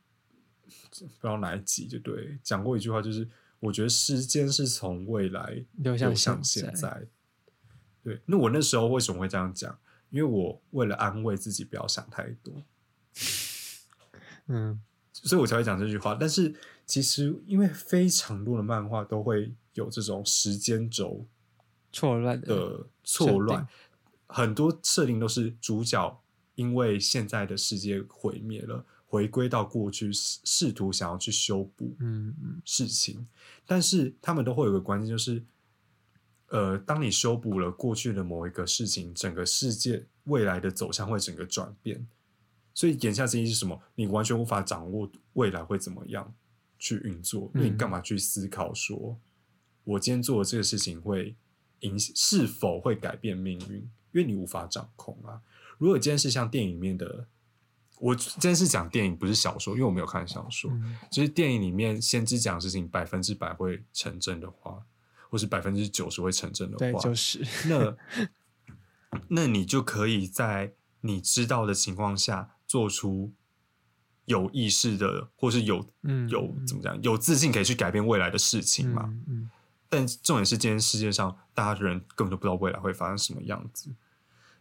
[0.90, 3.26] 知道哪一集就对讲过一句话，就是
[3.66, 7.06] 我觉得时间是从未来流向现在。
[8.02, 9.78] 对，那我那时候为什么会这样讲？
[10.10, 12.62] 因为我为了安慰自己不要想太多，
[14.46, 14.80] 嗯，
[15.12, 16.14] 所以我才会讲这句话。
[16.14, 16.54] 但是
[16.86, 21.26] 其实因为非常多的漫画都会有这种时间轴
[21.92, 23.66] 错乱的，的错乱，
[24.28, 26.22] 很多设定都是主角
[26.54, 33.26] 因为现在的世界毁灭了，回归到过去，试试图想要去修补嗯嗯事情，
[33.64, 35.42] 但是他们都会有个关键，就是
[36.48, 42.06] 呃，当你修补了过去的某一个事情，整个世界未来的走向会整个转变。
[42.74, 43.80] 所以眼下之意是什么？
[43.94, 46.34] 你完全无法掌握未来会怎么样
[46.78, 49.18] 去运作，你嗯干嘛去思考说，
[49.84, 51.34] 我今天做的这个事情会
[51.80, 53.76] 影是否会改变命运？
[54.12, 55.40] 因为你无法掌控啊。
[55.78, 57.26] 如果今天是像电影里面的，
[57.98, 60.70] 我今天是讲电影，不是小说，因为我没有看小说。
[60.70, 64.84] 嗯就是电影里面先知讲的事情百分之百会成真的话，
[65.30, 67.96] 或是百分之九十会成真的对，话，就是那
[69.28, 73.32] 那你就可以在你知道的情况下做出
[74.26, 79.10] 有意识的，或是有嗯有怎么讲，有自信可以去改变未来的事情嘛。
[79.88, 83.94] 但重点是，今天世界上大家人根本都不知道未来会发生什么样子，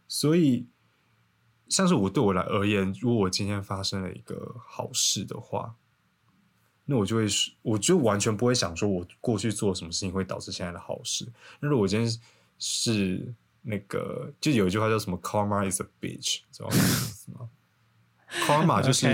[0.06, 0.68] 所以
[1.68, 5.74] 像是我对我来而言，如果我今天发生了一个好事的话，
[6.84, 7.26] 那我就会，
[7.62, 11.26] 我就完全不会想说我过去做什么事情会导致现在的好事。
[11.60, 12.20] 那如果我今天
[12.58, 17.48] 是那个，就有一句话叫什么 “karma is a bitch”，知道吗
[18.46, 19.08] ？karma 就 是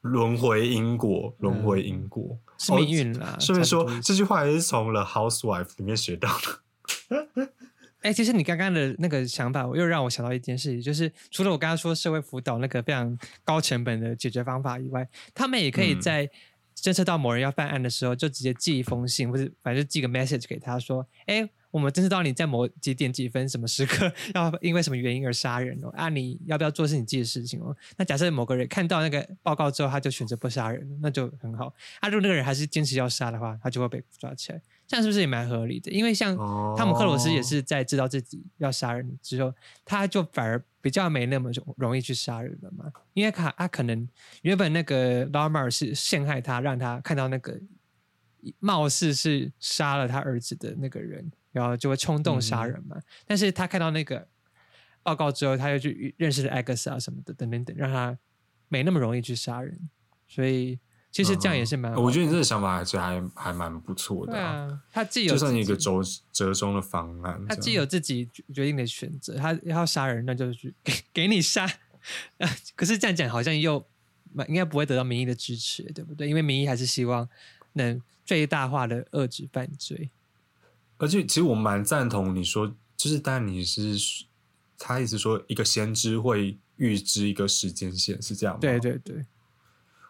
[0.00, 3.36] 轮回因果，轮回因果是命运啦。
[3.38, 7.52] 顺便说这句话也是从《The Housewife》里面学到的。
[8.02, 16.30] 哎、其实你刚刚的那个想法，我又让我想到一件事情，就是除了我刚刚说社会辅导那个非常高成本的解决方法以外，他们也可以嗯在
[16.76, 27.76] 侦测到某人要犯案的时候，就直接寄一封信，或者反正寄个 message 给他说：“哎，我们侦测到你在某几点几分什么时刻要因为什么原因而杀人哦，啊，你要不要做是你自己的事情哦？
[27.96, 31.72] 那假设某个人看到那个报告之后，他就选择不杀人，那就很好。
[32.00, 34.60] 啊，如果那个人还是坚持要杀的话，他就会被抓起来。
[34.92, 35.90] 这样是不是也蛮合理的？
[35.90, 39.50] 因为像哦汤姆克罗斯也是在知道自己要杀人之后，
[39.86, 42.92] 他就反而比较没那么容容易去杀人了嘛。
[43.14, 44.06] 因为他他可能
[44.42, 47.58] 原本那个 Lamar 是陷害他，让他看到那个
[48.58, 53.00] 貌似是杀了他儿子的那个人，然后就会冲动杀人嘛。
[53.26, 54.28] 但是他看到那个
[55.02, 58.18] 报告之后，他又去认识了艾克斯啊什么的等等等，让他
[58.68, 59.88] 没那么容易去杀人。
[60.28, 60.78] 所以
[61.12, 66.00] 其实这样也是蛮我觉得你这个想法还是还还蛮不错的、对啊，他既有就算一个折
[66.32, 71.70] 折中的方案，他既有自己决定的选择，他要杀人，那就是给给你杀。
[72.38, 73.86] 呃可是这样讲好像又
[74.32, 76.28] 蛮应该不会得到民意的支持，对不对？
[76.28, 77.28] 因为民意还是希望
[77.74, 80.10] 能最大化的遏制犯罪。
[80.96, 83.96] 而且其实我蛮赞同你说，就是当然你是
[84.78, 88.60] 他意思说一个先知会预知一个时间线是这样吗？
[88.60, 89.24] 对，对对，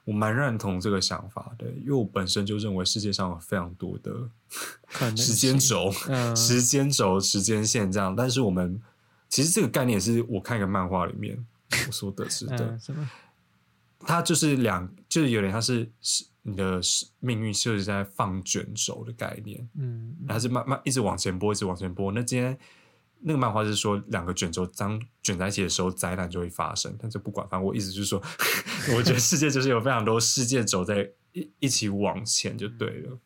[0.05, 4.13] 我蛮认同这个想法的，因为我本身就认为世界上有非常多的
[5.17, 8.81] 时间性轴、嗯 时间轴、时间线这样，但是我们
[9.29, 11.47] 其实这个概念是我看一个漫画里面
[11.87, 12.57] 我所得知的。
[12.67, 13.09] 嗯，什么？
[14.01, 16.81] 它就是两，就是有点像是是你的
[17.21, 22.11] 命运就是在放卷轴的概念，嗯，它是慢慢一直往前拨，一直往前拨。
[22.11, 22.59] 那今天
[23.23, 26.97] 那个漫画是说两个卷轴当卷在一起的时候，灾难就会发生。
[27.01, 28.23] 但这不管，反正我意思就是说，
[28.97, 33.19] 我觉得世界就是有非常多世界轴在一一起往前就对了。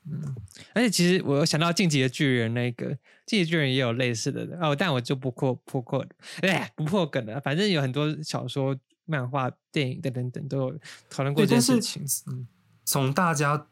[0.74, 2.90] 而且其实我有想到《进击的巨人》那个，
[3.26, 6.06] 《进击的巨人》也有类似的哦，但我就不破破破，
[6.42, 7.40] 哎，不破梗了。
[7.40, 10.78] 反正有很多小说、漫画、电影等等等都有
[11.08, 12.04] 讨论过，这件事情。
[12.26, 12.46] 嗯
[12.88, 13.66] 从大家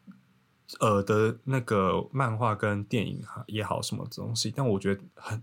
[0.80, 5.40] 呃的那个漫画跟电影哈也好什么东西，但我觉得很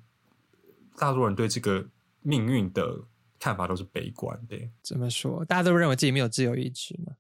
[1.02, 1.84] 大多人对这个
[2.22, 3.06] 命运的
[3.40, 5.44] 看法都是悲观的，怎么说？
[5.46, 7.14] 大家都认为自己没有自由意志嘛？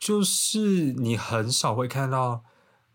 [0.00, 2.42] 就是你很少会看到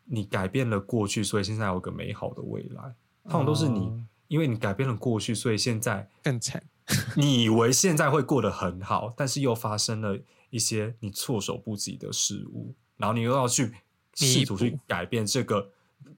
[0.04, 2.94] 你改变了过去，所以现在有个美好的未来。
[3.24, 6.62] 通常都是你，哦因为你改变了过去，所以现在更惨。
[7.16, 10.20] 你以为现在会过得很好，但是又发生了
[10.50, 13.74] 一些你措手不及的事物，然后你又要去
[14.16, 15.72] 试图去改变这个，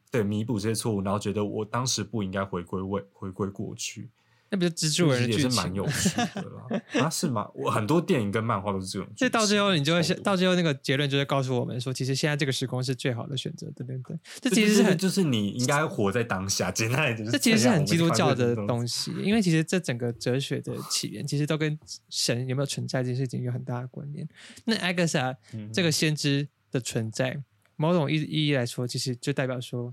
[0.09, 4.09] 对，弥补这些错误，然后觉得我当时不应该回归未回归过去，
[4.49, 6.81] 那不是蜘蛛人也是蛮有趣的啦。
[7.01, 7.49] 啊，是吗？
[7.53, 14.19] 我很多电影跟漫画都是这种所以到最后，你就会到最后那个结论就是告诉我们说，其实现在这个时空是最好的选择，对对对。
[14.41, 18.53] 这其实是很，就是你应该活在当下，简单一点这其实是很基督教的。
[18.67, 21.79] 东西，因为其实这整个哲学的起源，其实都跟
[22.09, 24.27] 神有没有存在这件事情有很大的关联。
[24.65, 27.41] 那艾格莎嗯这个先知的存在，
[27.81, 29.91] 某种意意义来说，其实就代表说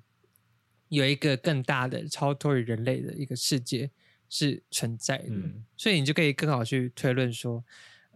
[0.89, 3.91] 有一个更大的超脱于人类的一个世界
[4.29, 5.31] 是存在的。
[5.31, 7.65] 嗯所以你就可以更好去推论说，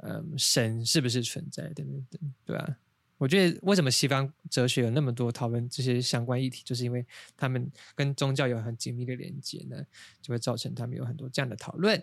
[0.02, 2.76] 嗯，神是不是存在等等等，对吧、
[3.16, 7.06] 我觉得为什么西方哲学有那么多讨论这些相关议题，就是因为
[7.36, 9.76] 他们跟宗教有很紧密的连接呢，
[10.20, 12.02] 就会造成他们有很多这样的讨论。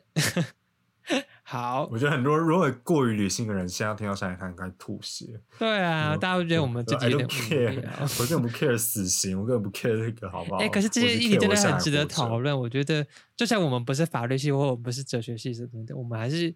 [1.44, 5.40] 好，我觉得很多如果过于理性的人，现在听到上海滩应该吐血。
[5.58, 7.92] 对啊，大家会觉得我们自己有点无 care，聊。
[8.20, 10.58] 我根本不 care 死刑，我根本不 care 这个，好不好？
[10.58, 12.58] 哎、可是这些议题真的很值得讨论。
[12.58, 13.06] 我觉得，
[13.36, 16.54] 就算我们不是法律系或我们不是哲学系等等，我们还是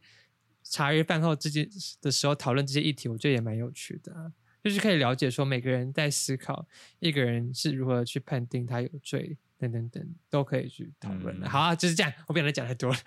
[0.63, 1.67] 茶余饭后之间
[2.01, 4.31] 的时候讨论这些议题，我觉得也蛮有趣的、啊。
[4.63, 6.65] 就是可以了解说每个人在思考
[6.99, 12.97] 一个人是如何去判定他有罪等等等，都可以去讨论好、啊，就是这样，我不想再讲太多了。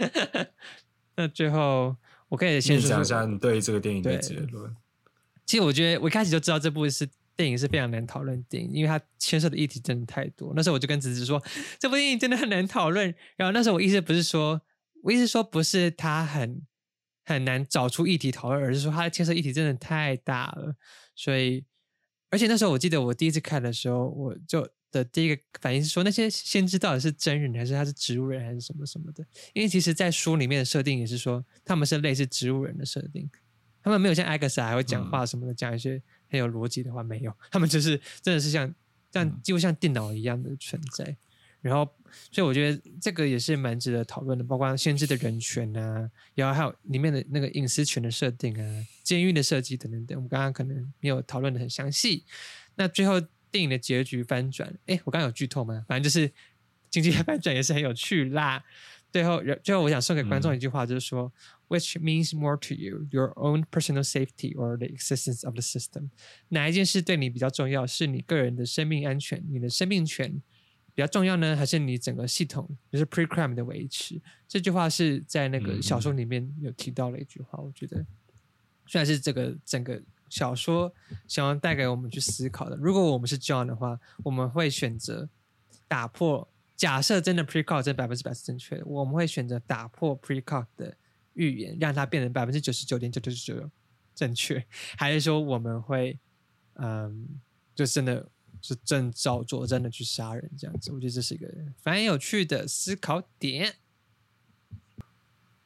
[1.17, 1.97] 那最后
[2.29, 4.75] 我可以先讲一下你对这个电影的结论。
[5.45, 10.53] 其实我觉得我一开始就知道这部是电影是非常难讨论的电影，因为它牵涉的议题真的太多。
[10.57, 11.43] 那时候我就跟子子说，
[11.79, 13.15] 这部电影真的很难讨论。
[13.37, 14.61] 然后那时候我意思不是说，
[15.03, 16.63] 我意思说不是它很
[17.25, 20.75] 很难找出议题讨论，而是说它的牵涉议题真的太大了。
[21.15, 21.65] 所以，
[22.31, 29.25] 而且那时候我记得我第一次看的时候，我就的第一个反应是说，那些先知到底是真人还是他是植物人还是什么什么的？
[29.53, 33.29] 因为其实，在书里面的设定也是说他们是类似植物人的设定。
[33.83, 37.33] 他们没有像艾克斯还会讲话什么的，讲、一些很有逻辑的话，没有。
[37.53, 38.75] 他们就是真的是像
[39.13, 41.17] 像几乎像电脑一样的存在。
[41.61, 41.85] 然后，
[42.31, 50.17] 所以我觉得这个也是蛮值得讨论的，包括限制的人权啊，然后还有里面的那个隐私权的设定啊，监狱的设计等等等。
[50.17, 52.25] 我们刚刚可能没有讨论的很详细。
[52.77, 55.85] 那最后电影的结局翻转，哎，我刚刚有剧透吗？
[55.89, 56.31] 反正就是
[56.91, 58.65] 经济的翻转也是很有趣啦。
[59.13, 61.33] 最后，最后我想送给观众一句话，就是说、
[61.69, 65.47] w h i c h means more to you, your own personal safety or the existence
[65.47, 66.11] of the system？
[66.49, 67.87] 哪一件事对你比较重要？
[67.87, 70.43] 是你个人的生命安全、你的生命权
[70.97, 74.19] 比较重要呢，还是你整个系统，就是 pre-crime 的维持？
[74.49, 78.03] 这句话是在那个小说里面有提到了一句话，我觉得
[78.87, 80.91] 虽然是这个整个小说
[81.29, 82.77] 想要带给我们去思考的。
[82.77, 85.29] 如果我们是 John 的话，我们会选择
[85.87, 86.49] 打破。
[86.75, 90.97] 假设真的 pre-call 真百分之百是正确的，我们会选择打破 pre-call 的
[91.35, 93.71] 预言，让它变成百分之九十九点九九九
[94.15, 94.65] 正确，
[94.97, 96.19] 还是说我们会
[96.75, 97.29] 嗯，
[97.75, 98.27] 就真的
[98.67, 100.93] 是正照做，真的去杀人这样子？
[100.93, 101.47] 我觉得这是一个
[101.85, 103.77] 蛮有趣的思考点。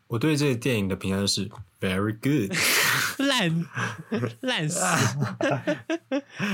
[0.08, 1.48] 我对这个电影的评价就是
[1.80, 2.52] very good，
[3.24, 3.66] 烂
[4.40, 4.80] 烂死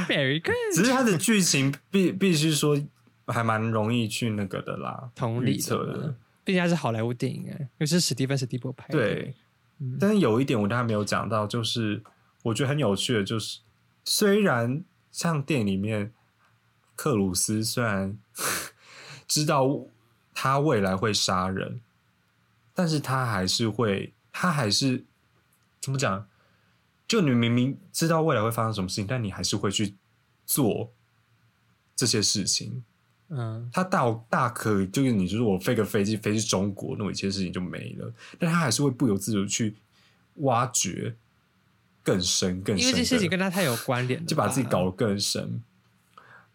[0.07, 0.55] ，very good。
[0.74, 2.78] 只是它的剧情必必须说
[3.26, 6.14] 还蛮容易去那个的啦，同理的的。
[6.44, 8.99] 毕竟它是好莱坞电影哎，又是史蒂芬史蒂博拍的。
[8.99, 9.34] 对，
[9.78, 12.03] 嗯但是有一点我刚才没有讲到，就是
[12.42, 13.61] 我觉得很有趣的，就是
[14.05, 16.12] 虽然像电影里面
[16.97, 18.18] 克鲁斯虽然
[19.28, 19.86] 知道
[20.34, 21.80] 他未来会杀人，
[22.74, 25.05] 但是他还是会，他还是
[25.80, 26.26] 怎么讲？
[27.07, 29.94] 就你明明知道未来会发生什么事情，但你还是会去
[30.44, 30.92] 做
[31.94, 32.82] 这些事情。
[33.28, 38.12] 嗯，他大大可以就是你就是我飞个飞机飞去中国，那我一切事情就没了。
[38.38, 39.76] 但他还是会不由自主去
[40.36, 41.14] 挖掘
[42.03, 45.62] 更深更深，因为这事情跟他太有关联，就把自己搞得更深。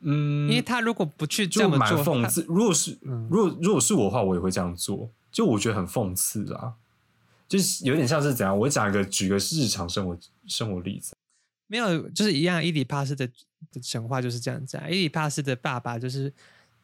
[0.02, 2.45] 嗯，因为他如果不去这么做，他讽刺。
[2.47, 5.10] 如果是嗯如果如果是我的话，我也会这样做。
[5.32, 6.74] 就我觉得很讽刺啊，
[7.47, 8.58] 就是有点像是怎样？
[8.58, 11.14] 我讲一个举个日常生活生活例子。
[11.68, 12.62] 没有，就是一样。
[12.62, 13.26] 伊底帕斯的
[13.72, 14.89] 的神话就是这样子啊。
[14.89, 16.34] 伊底帕斯的爸爸就是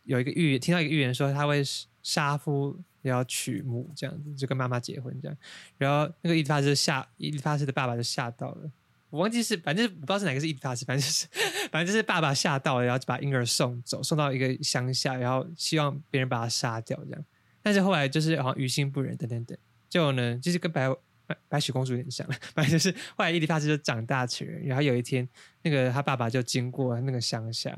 [0.03, 1.61] 有一个预言，听到一个预言说他会
[2.01, 5.37] 杀夫也要娶母，这样子就跟妈妈结婚这样。
[5.77, 8.71] 然后那个伊底帕斯吓，伊底帕斯的爸爸就吓到了。
[9.09, 11.27] 我忘记是，反正我不知道是哪个是伊底帕斯，反正就是
[11.71, 17.25] 反正就是爸爸吓到了，然后就把婴儿送走，送到一个乡下，然后希望别人把他杀掉这样。
[17.61, 19.57] 但是后来就是好像于心不忍等等等，
[19.89, 20.89] 结果呢，就是跟白
[21.25, 25.27] 白白雪公主有点像，反正就是后来伊迪帕斯就长大成人，然后有一天，
[25.61, 27.77] 那个他爸爸就经过那个乡下，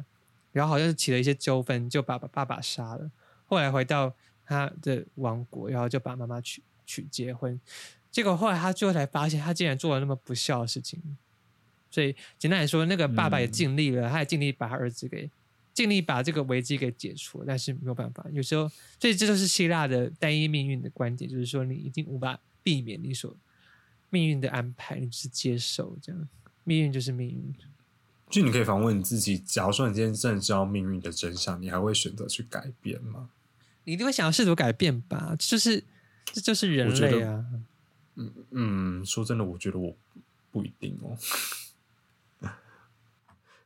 [0.51, 3.09] 然后好像是起了一些纠纷，就把把爸爸杀了。
[3.45, 4.15] 后来回到
[4.45, 7.59] 他的王国，然后就把妈妈娶娶结婚。
[8.11, 11.01] 结果后来他最后才发现，他竟然做了那么不孝的事情。
[11.91, 15.29] 所以简单来说，那个爸爸也嗯尽力了，他也尽力把他儿子给
[15.73, 18.25] 尽力把这个危机给解除了，但是没有办法。
[18.31, 23.35] 有时候，所以这就是希腊的单一命运的观点，就是说你已经无法避免你所
[24.09, 26.29] 命运的安排，你只是接受这样，
[26.63, 27.55] 命运就是命运。
[28.29, 33.31] 就你可以反问你自己：假如说你今天真的知道命运的真相，你还会选择去改变吗？
[33.85, 35.35] 你一定会想要试图改变吧？
[35.39, 35.83] 就是
[36.25, 37.43] 这就是人类啊。
[38.51, 39.95] 嗯，说真的，我觉得我
[40.51, 41.17] 不一定哦。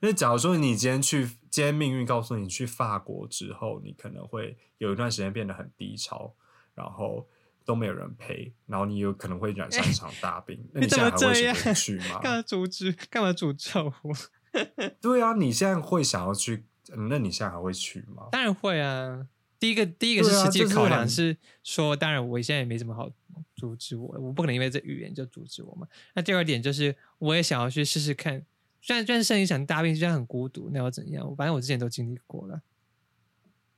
[0.01, 6.34] 因为假如说你今天去，今天命运告诉你去法国之后，你可能会有一段时间变得很低潮，
[6.76, 7.26] 然后
[7.64, 12.20] 都没有人陪，然后你有可能会染上一场 大病，那你怎现在还会去吗？
[12.22, 12.91] 干嘛阻止？
[13.10, 14.14] 干嘛诅咒我？
[14.99, 18.28] 对啊，你现在会想要去，嗯那你现在还会去吗？
[18.32, 19.28] 当然会啊。
[19.58, 23.10] 第一个，第一个是实际就是考量，很是说，当然我现在也没什么好
[23.56, 25.88] 阻止我，我不可能因为这语言就阻止我嘛。
[26.14, 28.44] 那第二点就是，我也想要去试试看，
[28.82, 31.36] 虽然虽然生一场大病，虽然很孤独，那又怎样？
[31.36, 32.62] 反正我之前都经历过了，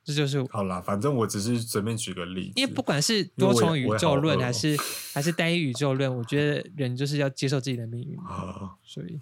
[0.04, 4.78] 这就是好啦，反正我只是随便举个例子，因为不管是多重宇宙论哦还是
[5.14, 8.18] 还是单一宇宙论，我觉得人就是要接受自己的命运。
[8.20, 9.20] 啊所以，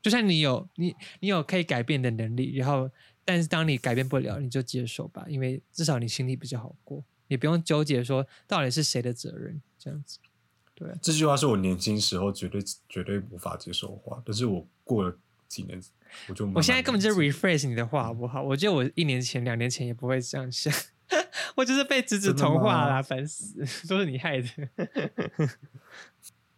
[0.00, 2.90] 就算你有你你有可以改变的能力，然后
[3.24, 10.18] 但是当你改变不了，你就接受吧，因为至少你心里比较好过，你不用纠结说到底是谁的责任这样子。
[10.74, 15.16] 对，这句话是我年轻时候绝对绝对无法接受的话，但是我过了
[15.48, 15.82] 几年，
[16.28, 18.42] 我就我现在根本就是理解 rephrase 你的话好不好？
[18.42, 20.72] 我觉得我一年前、两年前也不会这样想，
[21.56, 23.58] 我就是被侄子同化吗啦，烦死，
[23.88, 24.48] 都是你害的。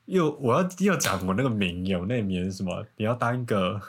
[0.05, 2.85] 又我要要讲我那个名言，我那个名言是什么？
[2.97, 3.81] 你要当一个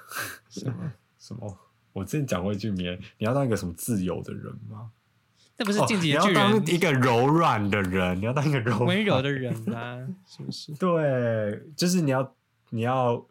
[0.49, 0.93] 什么？
[1.19, 1.59] 什么？
[1.93, 4.91] 我之前讲过一句名言，你要当一个什么自由的人吗？
[5.61, 10.73] 那不是哦晋级的巨你要当一个柔软的人， 你要当一个柔软温柔的人啊， 是不是？
[10.73, 12.33] 对，就是你要
[12.71, 13.23] 你要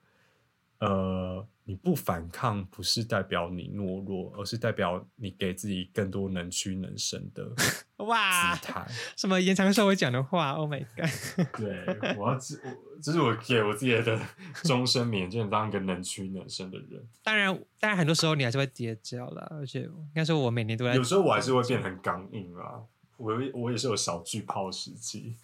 [0.79, 8.85] 呃，你不反抗，不是代表你懦弱，而是代表你给自己更多能屈能伸的 姿哇，态。
[9.17, 11.09] 什么延长寿会讲的话？Oh my god！
[11.57, 14.21] 对，我要自我这是我给我自己的
[14.65, 17.09] 终身名言，就是当一个能屈能伸的人。
[17.23, 22.83] 当然，当然很多时候你还是会跌跤啦，而且应该说，我每年都在有时候我还是会变得很刚硬啦。
[23.17, 25.37] 我我也是有小巨炮时期，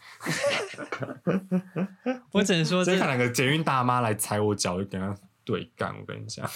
[2.32, 5.14] 我只能说这直接看哪个捷运大妈来踩我脚，就跟她
[5.46, 5.94] 对干。
[5.98, 6.46] 我跟你讲，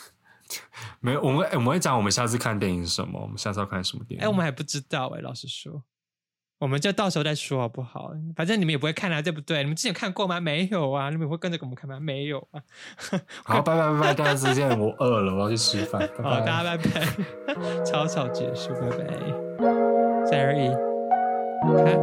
[1.00, 4.26] 没有，我们、哎我们会讲我们下次看电影是什么，我们下次要看什么电影？
[4.26, 5.82] 哎、我们还不知道哎、老实说，
[6.58, 8.12] 我们就到时候再说好不好？
[8.34, 9.58] 反正你们也不会看啊，对不对？
[9.58, 10.40] 你们之前看过吗？
[10.40, 12.00] 没有啊，你们会跟着我们看吗？
[12.00, 12.60] 没有啊。
[13.44, 16.46] 好，拜拜拜拜，大家再见，我饿了，我要去吃饭，拜好，拜。
[16.46, 16.84] 大家拜
[17.54, 19.06] 拜，草草结束，拜拜。
[20.26, 20.68] 三二一，
[21.84, 21.98] 看。